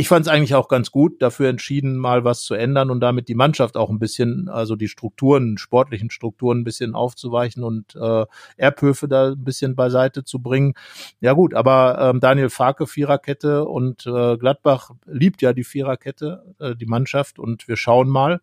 [0.00, 3.26] ich fand es eigentlich auch ganz gut, dafür entschieden, mal was zu ändern und damit
[3.26, 8.24] die Mannschaft auch ein bisschen, also die Strukturen, sportlichen Strukturen ein bisschen aufzuweichen und äh,
[8.56, 10.74] Erbhöfe da ein bisschen beiseite zu bringen.
[11.18, 16.76] Ja gut, aber ähm, Daniel Farke, Viererkette und äh, Gladbach liebt ja die Viererkette, äh,
[16.76, 18.40] die Mannschaft und wir schauen mal.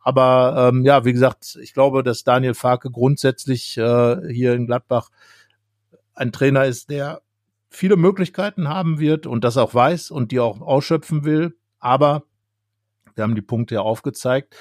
[0.00, 5.10] Aber ähm, ja, wie gesagt, ich glaube, dass Daniel Farke grundsätzlich äh, hier in Gladbach
[6.16, 7.20] ein Trainer ist, der
[7.70, 11.56] viele Möglichkeiten haben wird und das auch weiß und die auch ausschöpfen will.
[11.78, 12.24] Aber
[13.14, 14.56] wir haben die Punkte ja aufgezeigt.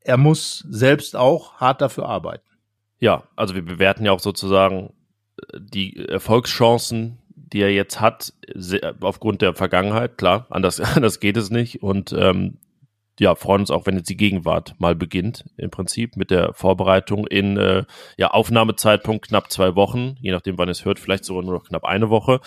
[0.00, 2.48] Er muss selbst auch hart dafür arbeiten.
[2.98, 4.92] Ja, also wir bewerten ja auch sozusagen
[5.52, 8.32] äh, die Erfolgschancen, die er jetzt hat,
[9.00, 10.18] aufgrund der Vergangenheit.
[10.18, 11.82] Klar, anders, anders geht es nicht.
[11.82, 12.58] Und ähm,
[13.20, 17.26] ja, freuen uns auch, wenn jetzt die Gegenwart mal beginnt, im Prinzip mit der Vorbereitung
[17.26, 17.84] in äh,
[18.16, 21.84] ja, Aufnahmezeitpunkt knapp zwei Wochen, je nachdem, wann es hört, vielleicht sogar nur noch knapp
[21.84, 22.40] eine Woche.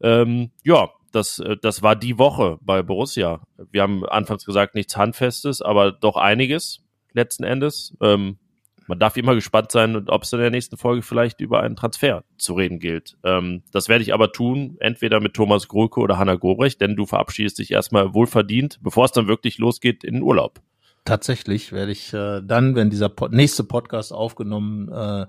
[0.00, 3.40] Ähm, ja, das, äh, das war die Woche bei Borussia.
[3.70, 7.96] Wir haben anfangs gesagt, nichts Handfestes, aber doch einiges letzten Endes.
[8.00, 8.38] Ähm,
[8.86, 12.24] man darf immer gespannt sein, ob es in der nächsten Folge vielleicht über einen Transfer
[12.36, 13.16] zu reden gilt.
[13.24, 17.06] Ähm, das werde ich aber tun, entweder mit Thomas Grulke oder Hanna Gobrecht, denn du
[17.06, 20.60] verabschiedest dich erstmal wohlverdient, bevor es dann wirklich losgeht, in den Urlaub.
[21.04, 25.26] Tatsächlich werde ich äh, dann, wenn dieser Pod nächste Podcast aufgenommen äh,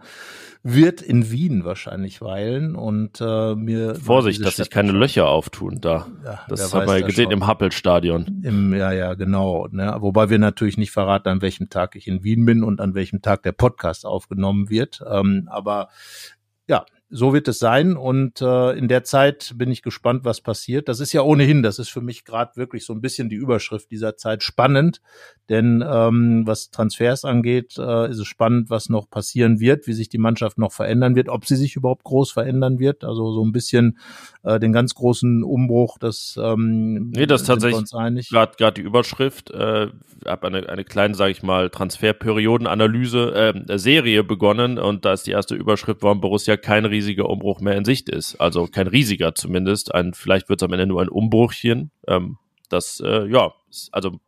[0.64, 6.08] wird, in Wien wahrscheinlich weilen und äh, mir Vorsicht, dass sich keine Löcher auftun da.
[6.24, 8.42] Ja, das haben wir gesehen im Happel-Stadion.
[8.44, 9.68] Im, ja, ja, genau.
[9.70, 9.98] Ne?
[10.00, 13.22] Wobei wir natürlich nicht verraten, an welchem Tag ich in Wien bin und an welchem
[13.22, 15.04] Tag der Podcast aufgenommen wird.
[15.06, 15.90] Ähm, aber
[17.10, 17.96] so wird es sein.
[17.96, 20.90] Und äh, in der Zeit bin ich gespannt, was passiert.
[20.90, 23.92] Das ist ja ohnehin, das ist für mich gerade wirklich so ein bisschen die Überschrift
[23.92, 25.02] dieser Zeit spannend.
[25.50, 30.10] Denn ähm, was Transfers angeht, äh, ist es spannend, was noch passieren wird, wie sich
[30.10, 33.04] die Mannschaft noch verändern wird, ob sie sich überhaupt groß verändern wird.
[33.04, 34.00] Also so ein bisschen
[34.44, 37.90] äh, den ganz großen Umbruch, das ähm, nee, das tatsächlich
[38.30, 39.52] gerade die Überschrift.
[39.52, 39.90] Äh,
[40.26, 45.32] habe eine eine kleine, sage ich mal, Transferperiodenanalyse äh, Serie begonnen und da ist die
[45.32, 48.36] erste Überschrift, warum Borussia kein riesiger Umbruch mehr in Sicht ist.
[48.36, 49.94] Also kein riesiger zumindest.
[49.94, 51.92] Ein, vielleicht wird es am Ende nur ein Umbruchchen.
[52.08, 52.38] Ähm,
[52.70, 54.20] das, äh, ja, ist, also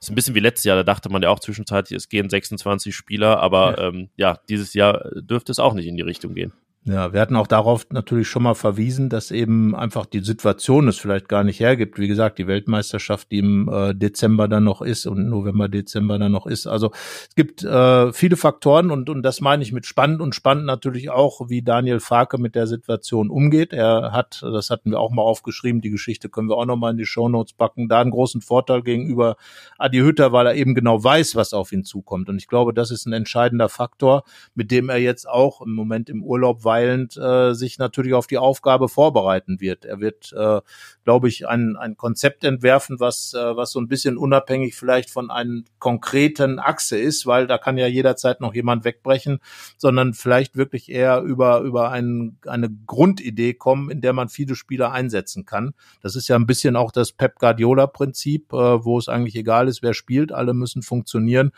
[0.00, 2.94] ist ein bisschen wie letztes Jahr, da dachte man ja auch zwischenzeitlich, es gehen 26
[2.94, 6.52] Spieler, aber ja, ähm, ja dieses Jahr dürfte es auch nicht in die Richtung gehen.
[6.86, 10.96] Ja, wir hatten auch darauf natürlich schon mal verwiesen, dass eben einfach die Situation es
[10.96, 11.98] vielleicht gar nicht hergibt.
[11.98, 16.32] Wie gesagt, die Weltmeisterschaft, die im äh, Dezember dann noch ist und November, Dezember dann
[16.32, 16.66] noch ist.
[16.66, 16.90] Also
[17.28, 21.10] es gibt äh, viele Faktoren und, und das meine ich mit spannend und spannend natürlich
[21.10, 23.74] auch, wie Daniel Farke mit der Situation umgeht.
[23.74, 26.92] Er hat, das hatten wir auch mal aufgeschrieben, die Geschichte können wir auch noch mal
[26.92, 29.36] in die Shownotes packen, da einen großen Vorteil gegenüber
[29.76, 32.30] Adi Hütter, weil er eben genau weiß, was auf ihn zukommt.
[32.30, 34.22] Und ich glaube, das ist ein entscheidender Faktor,
[34.54, 38.38] mit dem er jetzt auch im Moment im Urlaub weilend äh, sich natürlich auf die
[38.38, 39.84] Aufgabe vorbereiten wird.
[39.84, 40.60] Er wird, äh,
[41.02, 45.32] glaube ich, ein, ein Konzept entwerfen, was, äh, was so ein bisschen unabhängig vielleicht von
[45.32, 49.40] einem konkreten Achse ist, weil da kann ja jederzeit noch jemand wegbrechen,
[49.76, 54.92] sondern vielleicht wirklich eher über, über ein, eine Grundidee kommen, in der man viele Spieler
[54.92, 55.74] einsetzen kann.
[56.02, 59.82] Das ist ja ein bisschen auch das Pep Guardiola-Prinzip, äh, wo es eigentlich egal ist,
[59.82, 61.50] wer spielt, alle müssen funktionieren.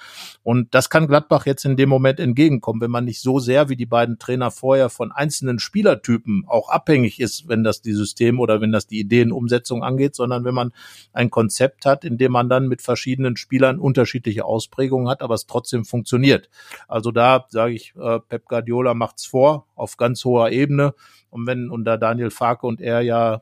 [0.43, 3.77] Und das kann Gladbach jetzt in dem Moment entgegenkommen, wenn man nicht so sehr wie
[3.77, 8.61] die beiden Trainer vorher von einzelnen Spielertypen auch abhängig ist, wenn das die System oder
[8.61, 10.73] wenn das die Ideenumsetzung angeht, sondern wenn man
[11.13, 15.47] ein Konzept hat, in dem man dann mit verschiedenen Spielern unterschiedliche Ausprägungen hat, aber es
[15.47, 16.49] trotzdem funktioniert.
[16.87, 20.95] Also da sage ich, äh, Pep Guardiola macht's vor auf ganz hoher Ebene.
[21.31, 23.41] Und wenn unter Daniel Farke und er ja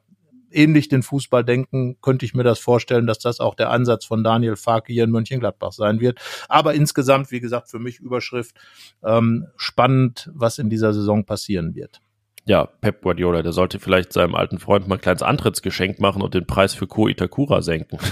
[0.51, 4.25] ähnlich den Fußball denken, könnte ich mir das vorstellen, dass das auch der Ansatz von
[4.25, 6.19] Daniel Farke hier in Mönchengladbach sein wird.
[6.49, 8.57] Aber insgesamt, wie gesagt, für mich Überschrift
[9.03, 12.01] ähm, spannend, was in dieser Saison passieren wird
[12.47, 16.35] ja, Pep Guardiola, der sollte vielleicht seinem alten Freund mal ein kleines Antrittsgeschenk machen und
[16.35, 17.99] den Preis für Ko Itakura senken.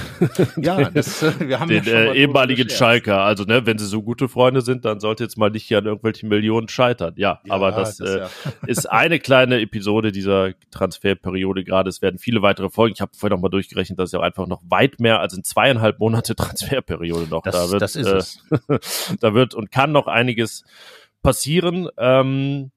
[0.56, 3.20] Ja, das, äh, wir haben den ja äh, ehemaligen Schalker.
[3.20, 5.86] Also, ne, wenn sie so gute Freunde sind, dann sollte jetzt mal nicht hier an
[5.86, 7.14] irgendwelchen Millionen scheitern.
[7.16, 8.28] Ja, ja aber das, das äh, ja.
[8.66, 11.88] ist eine kleine Episode dieser Transferperiode gerade.
[11.88, 12.94] Es werden viele weitere Folgen.
[12.94, 15.44] Ich habe vorhin noch mal durchgerechnet, dass ja auch einfach noch weit mehr als in
[15.44, 17.82] zweieinhalb Monate Transferperiode noch das, da wird.
[17.82, 19.16] Das ist äh, es.
[19.20, 20.64] da wird und kann noch einiges
[21.22, 21.88] passieren.
[21.96, 22.70] Ähm,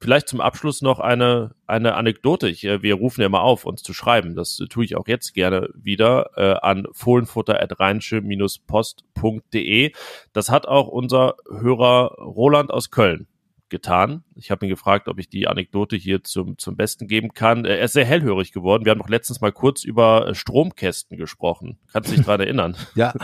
[0.00, 2.48] Vielleicht zum Abschluss noch eine, eine Anekdote.
[2.48, 4.36] Ich, äh, wir rufen ja mal auf, uns zu schreiben.
[4.36, 9.92] Das tue ich auch jetzt gerne wieder äh, an fohlenfutter.rheinische-post.de.
[10.32, 13.26] Das hat auch unser Hörer Roland aus Köln
[13.70, 14.24] getan.
[14.34, 17.64] Ich habe ihn gefragt, ob ich die Anekdote hier zum, zum Besten geben kann.
[17.64, 18.84] Er ist sehr hellhörig geworden.
[18.84, 21.78] Wir haben noch letztens mal kurz über äh, Stromkästen gesprochen.
[21.92, 22.76] Kannst du dich dran erinnern?
[22.94, 23.14] ja.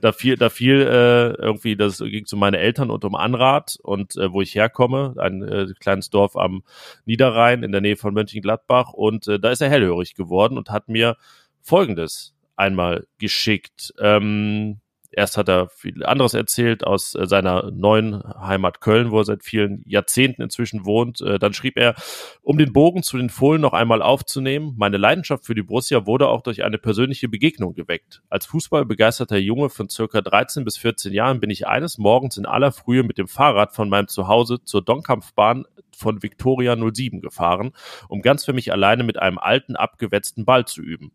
[0.00, 4.16] Da fiel, da fiel äh, irgendwie, das ging zu meinen Eltern und um Anrat und
[4.16, 6.62] äh, wo ich herkomme, ein äh, kleines Dorf am
[7.04, 8.92] Niederrhein in der Nähe von Mönchengladbach.
[8.92, 11.16] Und äh, da ist er hellhörig geworden und hat mir
[11.62, 13.94] Folgendes einmal geschickt.
[13.98, 14.81] Ähm,
[15.12, 19.44] Erst hat er viel anderes erzählt aus äh, seiner neuen Heimat Köln, wo er seit
[19.44, 21.20] vielen Jahrzehnten inzwischen wohnt.
[21.20, 21.94] Äh, dann schrieb er,
[22.42, 26.28] um den Bogen zu den Fohlen noch einmal aufzunehmen, meine Leidenschaft für die Borussia wurde
[26.28, 28.22] auch durch eine persönliche Begegnung geweckt.
[28.30, 32.72] Als fußballbegeisterter Junge von circa 13 bis 14 Jahren bin ich eines Morgens in aller
[32.72, 37.72] Frühe mit dem Fahrrad von meinem Zuhause zur Donkampfbahn von Victoria 07 gefahren,
[38.08, 41.12] um ganz für mich alleine mit einem alten, abgewetzten Ball zu üben.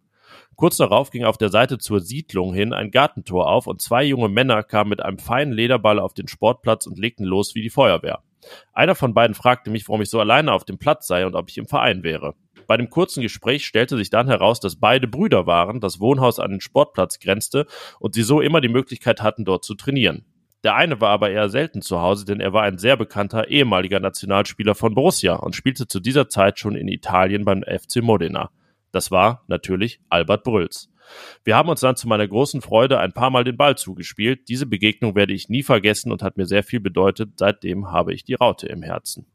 [0.55, 4.29] Kurz darauf ging auf der Seite zur Siedlung hin ein Gartentor auf und zwei junge
[4.29, 8.23] Männer kamen mit einem feinen Lederball auf den Sportplatz und legten los wie die Feuerwehr.
[8.73, 11.49] Einer von beiden fragte mich, warum ich so alleine auf dem Platz sei und ob
[11.49, 12.35] ich im Verein wäre.
[12.65, 16.51] Bei dem kurzen Gespräch stellte sich dann heraus, dass beide Brüder waren, das Wohnhaus an
[16.51, 17.65] den Sportplatz grenzte
[17.99, 20.25] und sie so immer die Möglichkeit hatten, dort zu trainieren.
[20.63, 23.99] Der eine war aber eher selten zu Hause, denn er war ein sehr bekannter ehemaliger
[23.99, 28.49] Nationalspieler von Borussia und spielte zu dieser Zeit schon in Italien beim FC Modena.
[28.97, 30.89] Das war natürlich Albert Brülls.
[31.43, 34.49] Wir haben uns dann zu meiner großen Freude ein paar Mal den Ball zugespielt.
[34.49, 37.33] Diese Begegnung werde ich nie vergessen und hat mir sehr viel bedeutet.
[37.37, 39.27] Seitdem habe ich die Raute im Herzen.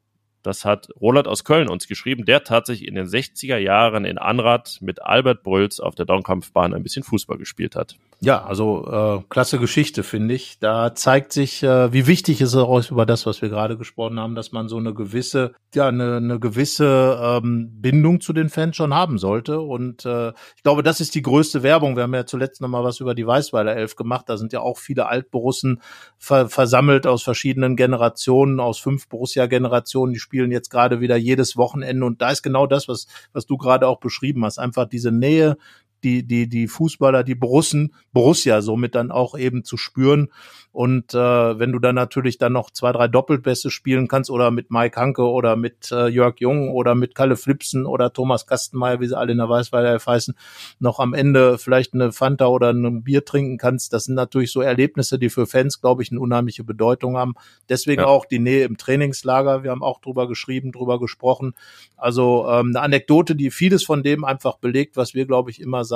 [0.43, 2.25] Das hat Roland aus Köln uns geschrieben.
[2.25, 6.83] Der tatsächlich in den 60er Jahren in Anrad mit Albert Brülls auf der Downkampfbahn ein
[6.83, 7.95] bisschen Fußball gespielt hat.
[8.25, 10.61] Ja, also äh, klasse Geschichte, finde ich.
[10.61, 14.37] Da zeigt sich, äh, wie wichtig es auch über das, was wir gerade gesprochen haben,
[14.37, 18.95] dass man so eine gewisse, ja, eine, eine gewisse ähm, Bindung zu den Fans schon
[18.95, 19.59] haben sollte.
[19.61, 21.97] Und äh, ich glaube, das ist die größte Werbung.
[21.97, 24.29] Wir haben ja zuletzt noch mal was über die Weißweiler Elf gemacht.
[24.29, 25.83] Da sind ja auch viele Altborussen
[26.17, 30.13] ver versammelt aus verschiedenen Generationen, aus fünf Borussia-Generationen.
[30.15, 32.07] Die spielen jetzt gerade wieder jedes Wochenende.
[32.07, 34.61] Und da ist genau das, was, was du gerade auch beschrieben hast.
[34.61, 35.57] Einfach diese Nähe,
[36.03, 40.29] die, die, die Fußballer, die Borussen, Borussia somit dann auch eben zu spüren.
[40.73, 41.19] Und äh,
[41.59, 45.23] wenn du dann natürlich dann noch zwei, drei Doppelbässe spielen kannst oder mit Mike Hanke
[45.23, 49.33] oder mit äh, Jörg Jung oder mit Kalle Flipsen oder Thomas Kastenmeier, wie sie alle
[49.33, 50.35] in der Weißweiler heißen,
[50.79, 54.63] noch am Ende vielleicht eine Fanta oder ein Bier trinken kannst, das sind natürlich so
[54.63, 57.35] Erlebnisse, die für Fans, glaube ich, eine unheimliche Bedeutung haben.
[57.69, 58.07] Deswegen ja.
[58.07, 59.63] auch die Nähe im Trainingslager.
[59.63, 61.53] Wir haben auch drüber geschrieben, drüber gesprochen.
[61.99, 65.85] Also ähm, eine Anekdote, die vieles von dem einfach belegt, was wir, glaube ich, immer
[65.85, 65.92] sagen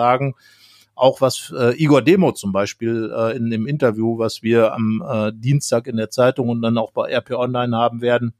[0.96, 5.30] auch was äh, Igor Demo zum Beispiel äh, in dem Interview, was wir am äh,
[5.34, 8.32] Dienstag in der Zeitung und dann auch bei RP Online haben werden,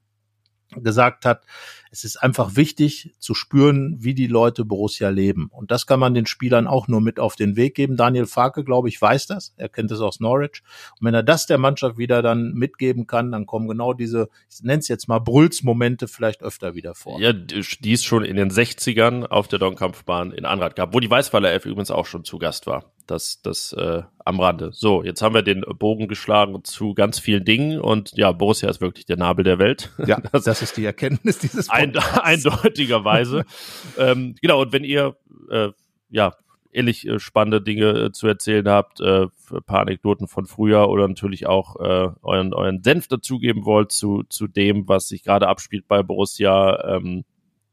[0.70, 1.44] gesagt hat,
[1.90, 5.48] es ist einfach wichtig zu spüren, wie die Leute Borussia leben.
[5.50, 7.96] Und das kann man den Spielern auch nur mit auf den Weg geben.
[7.96, 9.54] Daniel Farke, glaube ich, weiß das.
[9.56, 10.62] Er kennt es aus Norwich.
[11.00, 14.62] Und wenn er das der Mannschaft wieder dann mitgeben kann, dann kommen genau diese, ich
[14.62, 17.20] nenne es jetzt mal Brülls-Momente vielleicht öfter wieder vor.
[17.20, 21.10] Ja, die ist schon in den 60ern auf der Donkampfbahn in Anrad gab, wo die
[21.10, 22.92] Weißweiler Elf übrigens auch schon zu Gast war.
[23.06, 24.70] Das, das äh, am Rande.
[24.72, 28.80] So, jetzt haben wir den Bogen geschlagen zu ganz vielen Dingen und ja, Borussia ist
[28.80, 29.92] wirklich der Nabel der Welt.
[30.06, 33.44] Ja, das, das ist die Erkenntnis dieses ein, eindeutigerweise.
[33.98, 35.16] ähm, genau, und wenn ihr
[35.50, 35.68] äh,
[36.10, 36.34] ja
[36.76, 41.08] ähnlich äh, spannende Dinge äh, zu erzählen habt, äh, ein paar Anekdoten von früher oder
[41.08, 45.88] natürlich auch äh, euren, euren Senf dazugeben wollt zu, zu dem, was sich gerade abspielt
[45.88, 47.24] bei Borussia, ähm,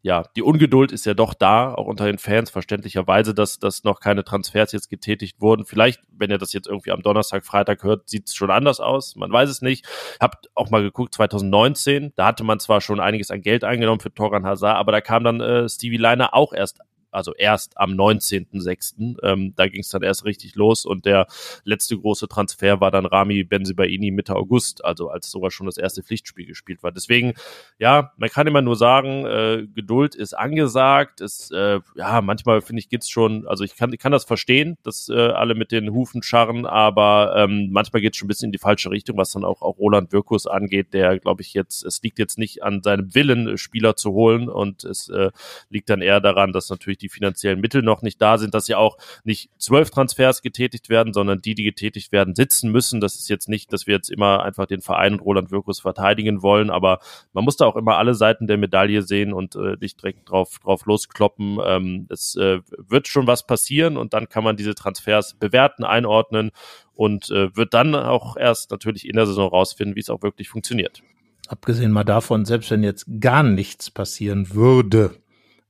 [0.03, 4.01] ja, die Ungeduld ist ja doch da, auch unter den Fans, verständlicherweise, dass, dass noch
[4.01, 5.65] keine Transfers jetzt getätigt wurden.
[5.65, 9.15] Vielleicht, wenn ihr das jetzt irgendwie am Donnerstag, Freitag hört, sieht es schon anders aus.
[9.15, 9.85] Man weiß es nicht.
[10.19, 14.13] Habt auch mal geguckt, 2019, da hatte man zwar schon einiges an Geld eingenommen für
[14.13, 16.81] Toran Hazard, aber da kam dann äh, Stevie Leiner auch erst
[17.13, 19.17] also erst am 19.06.
[19.23, 21.27] Ähm, da ging es dann erst richtig los und der
[21.63, 26.03] letzte große Transfer war dann Rami Benzibaini Mitte August, also als sogar schon das erste
[26.03, 26.91] Pflichtspiel gespielt war.
[26.91, 27.33] Deswegen,
[27.79, 31.21] ja, man kann immer nur sagen, äh, Geduld ist angesagt.
[31.21, 34.77] Es, äh, ja, manchmal finde ich geht's schon, also ich kann, ich kann das verstehen,
[34.83, 38.51] dass äh, alle mit den Hufen scharren, aber ähm, manchmal geht's schon ein bisschen in
[38.51, 42.01] die falsche Richtung, was dann auch, auch Roland Wirkus angeht, der, glaube ich, jetzt, es
[42.01, 45.31] liegt jetzt nicht an seinem Willen, Spieler zu holen und es äh,
[45.69, 48.77] liegt dann eher daran, dass natürlich die finanziellen Mittel noch nicht da sind, dass ja
[48.77, 53.01] auch nicht zwölf Transfers getätigt werden, sondern die, die getätigt werden, sitzen müssen.
[53.01, 56.41] Das ist jetzt nicht, dass wir jetzt immer einfach den Verein und Roland Wirkus verteidigen
[56.41, 56.99] wollen, aber
[57.33, 60.59] man muss da auch immer alle Seiten der Medaille sehen und äh, nicht direkt drauf,
[60.59, 61.59] drauf loskloppen.
[61.65, 66.51] Ähm, es äh, wird schon was passieren und dann kann man diese Transfers bewerten, einordnen
[66.95, 70.49] und äh, wird dann auch erst natürlich in der Saison rausfinden, wie es auch wirklich
[70.49, 71.03] funktioniert.
[71.47, 75.15] Abgesehen mal davon, selbst wenn jetzt gar nichts passieren würde,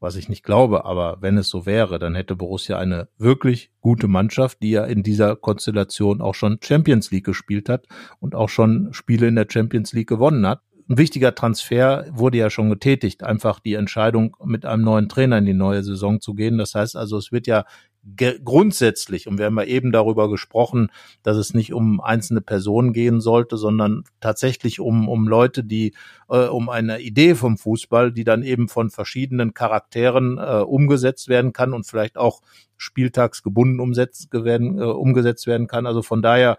[0.04, 4.10] was ich nicht glaube, aber wenn es so wäre, dann hätte Borussia eine wirklich gute
[4.10, 7.88] Mannschaft, die ja in dieser Konstellation auch schon Champions League gespielt hat
[8.20, 10.62] und auch schon Spiele in der Champions League gewonnen hat.
[10.90, 15.46] Ein wichtiger Transfer wurde ja schon getätigt, einfach die Entscheidung, mit einem neuen Trainer in
[15.46, 16.58] die neue Saison zu gehen.
[16.58, 17.64] Das heißt also, es wird ja
[18.44, 20.90] grundsätzlich, und wir haben ja eben darüber gesprochen,
[21.24, 25.94] dass es nicht um einzelne Personen gehen sollte, sondern tatsächlich um, um Leute, die,
[26.30, 31.54] äh, um eine Idee vom Fußball, die dann eben von verschiedenen Charakteren äh, umgesetzt werden
[31.54, 32.42] kann und vielleicht auch
[32.78, 35.86] spieltagsgebunden umsetzt werden, äh, umgesetzt werden kann.
[35.86, 36.58] Also von daher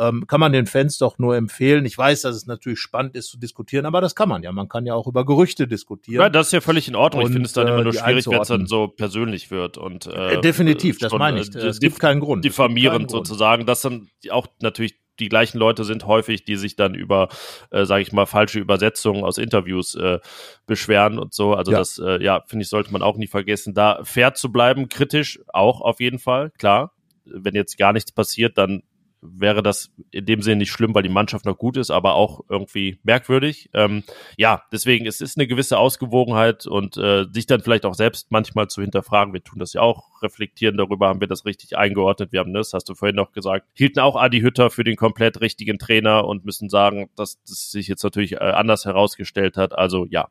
[0.00, 1.84] ähm, kann man den Fans doch nur empfehlen.
[1.84, 4.50] Ich weiß, dass es natürlich spannend ist zu diskutieren, aber das kann man ja.
[4.50, 6.22] Man kann ja auch über Gerüchte diskutieren.
[6.22, 7.24] Ja, das ist ja völlig in Ordnung.
[7.24, 9.76] Und, ich finde es dann immer nur äh, schwierig, wenn es dann so persönlich wird
[9.76, 11.54] und äh, äh definitiv, das meine ich.
[11.54, 12.44] Äh, es gibt keinen Grund.
[12.44, 17.28] Diffamierend sozusagen, dass dann auch natürlich die gleichen Leute sind häufig, die sich dann über,
[17.70, 20.18] äh, sage ich mal, falsche Übersetzungen aus Interviews äh,
[20.66, 21.54] beschweren und so.
[21.54, 21.78] Also ja.
[21.78, 25.40] das, äh, ja, finde ich, sollte man auch nie vergessen, da fair zu bleiben, kritisch
[25.48, 26.92] auch auf jeden Fall, klar.
[27.26, 28.82] Wenn jetzt gar nichts passiert, dann
[29.22, 32.40] wäre das in dem Sinne nicht schlimm, weil die Mannschaft noch gut ist, aber auch
[32.48, 33.70] irgendwie merkwürdig.
[33.74, 34.02] Ähm,
[34.36, 38.68] ja, deswegen es ist eine gewisse Ausgewogenheit und äh, sich dann vielleicht auch selbst manchmal
[38.68, 39.34] zu hinterfragen.
[39.34, 42.32] Wir tun das ja auch, reflektieren darüber, haben wir das richtig eingeordnet.
[42.32, 45.40] Wir haben das, hast du vorhin noch gesagt, hielten auch Adi Hütter für den komplett
[45.40, 49.76] richtigen Trainer und müssen sagen, dass das sich jetzt natürlich äh, anders herausgestellt hat.
[49.76, 50.28] Also ja,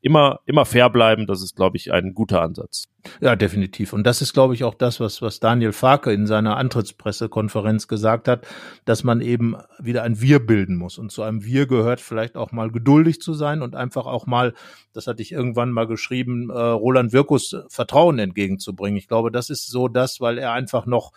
[0.00, 2.88] immer, immer fair bleiben, das ist, glaube ich, ein guter Ansatz.
[3.20, 3.92] Ja, definitiv.
[3.92, 8.28] Und das ist, glaube ich, auch das, was, was Daniel Farke in seiner Antrittspressekonferenz gesagt
[8.28, 8.46] hat,
[8.84, 10.98] dass man eben wieder ein Wir bilden muss.
[10.98, 14.54] Und zu einem Wir gehört vielleicht auch mal geduldig zu sein und einfach auch mal,
[14.92, 18.98] das hatte ich irgendwann mal geschrieben, äh, Roland Wirkus Vertrauen entgegenzubringen.
[18.98, 21.12] Ich glaube, das ist so das, weil er einfach noch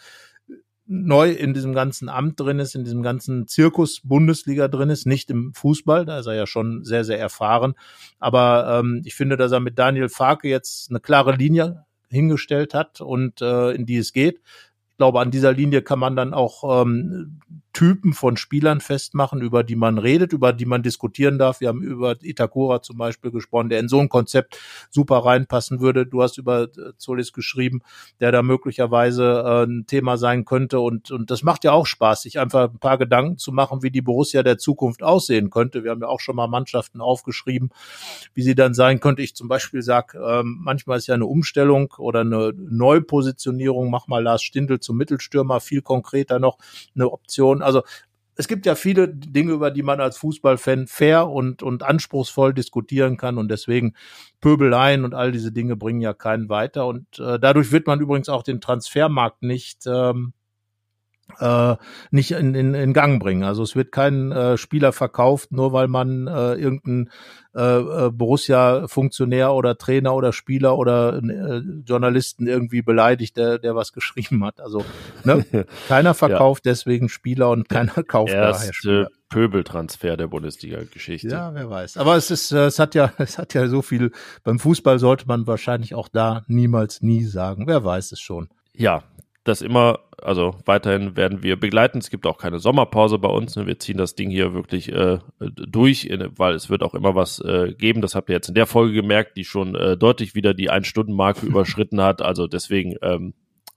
[0.91, 5.29] neu in diesem ganzen Amt drin ist, in diesem ganzen Zirkus Bundesliga drin ist, nicht
[5.29, 7.75] im Fußball, da ist er ja schon sehr, sehr erfahren.
[8.17, 13.01] Aber ähm, ich finde, dass er mit Daniel Farke jetzt eine klare Linie hingestellt hat
[13.01, 14.41] und äh, in die es geht.
[14.99, 17.39] Ich glaube, an dieser Linie kann man dann auch ähm,
[17.71, 21.61] Typen von Spielern festmachen, über die man redet, über die man diskutieren darf.
[21.61, 24.59] Wir haben über Itakura zum Beispiel gesprochen, der in so ein Konzept
[24.89, 26.05] super reinpassen würde.
[26.05, 27.81] Du hast über äh, Zolis geschrieben,
[28.19, 30.79] der da möglicherweise äh, ein Thema sein könnte.
[30.79, 33.91] Und, und das macht ja auch Spaß, sich einfach ein paar Gedanken zu machen, wie
[33.91, 35.83] die Borussia der Zukunft aussehen könnte.
[35.83, 37.69] Wir haben ja auch schon mal Mannschaften aufgeschrieben,
[38.33, 39.21] wie sie dann sein könnte.
[39.21, 44.23] Ich zum Beispiel sage, äh, manchmal ist ja eine Umstellung oder eine Neupositionierung, mach mal
[44.23, 46.57] Lars Stindl zum Mittelstürmer, viel konkreter noch
[46.95, 47.61] eine Option.
[47.61, 47.83] Also
[48.35, 53.17] es gibt ja viele Dinge, über die man als Fußballfan fair und, und anspruchsvoll diskutieren
[53.17, 53.93] kann und deswegen
[54.41, 56.87] Pöbeleien und all diese Dinge bringen ja keinen weiter.
[56.87, 60.33] Und äh, dadurch wird man übrigens auch den Transfermarkt nicht ähm,
[61.39, 61.75] äh,
[62.11, 63.43] nicht in, in, in Gang bringen.
[63.43, 67.09] Also es wird kein äh, Spieler verkauft, nur weil man äh, irgendeinen
[67.55, 73.91] äh, äh, Borussia-Funktionär oder Trainer oder Spieler oder äh, Journalisten irgendwie beleidigt, der, der was
[73.93, 74.59] geschrieben hat.
[74.59, 74.85] Also
[75.23, 75.45] ne?
[75.87, 76.71] keiner verkauft ja.
[76.71, 79.09] deswegen Spieler und keiner kauft daher Spieler.
[79.29, 81.27] Pöbeltransfer der Bundesliga-Geschichte.
[81.27, 81.97] Ja, wer weiß.
[81.97, 84.11] Aber es ist, äh, es hat ja, es hat ja so viel.
[84.43, 87.67] Beim Fußball sollte man wahrscheinlich auch da niemals nie sagen.
[87.67, 88.49] Wer weiß es schon.
[88.73, 89.03] Ja,
[89.43, 91.99] das immer, also weiterhin werden wir begleiten.
[91.99, 93.55] Es gibt auch keine Sommerpause bei uns.
[93.55, 93.67] Ne?
[93.67, 97.73] Wir ziehen das Ding hier wirklich äh, durch, weil es wird auch immer was äh,
[97.73, 98.01] geben.
[98.01, 101.45] Das habt ihr jetzt in der Folge gemerkt, die schon äh, deutlich wieder die Ein-Stunden-Marke
[101.45, 102.21] überschritten hat.
[102.21, 103.33] Also deswegen, ähm,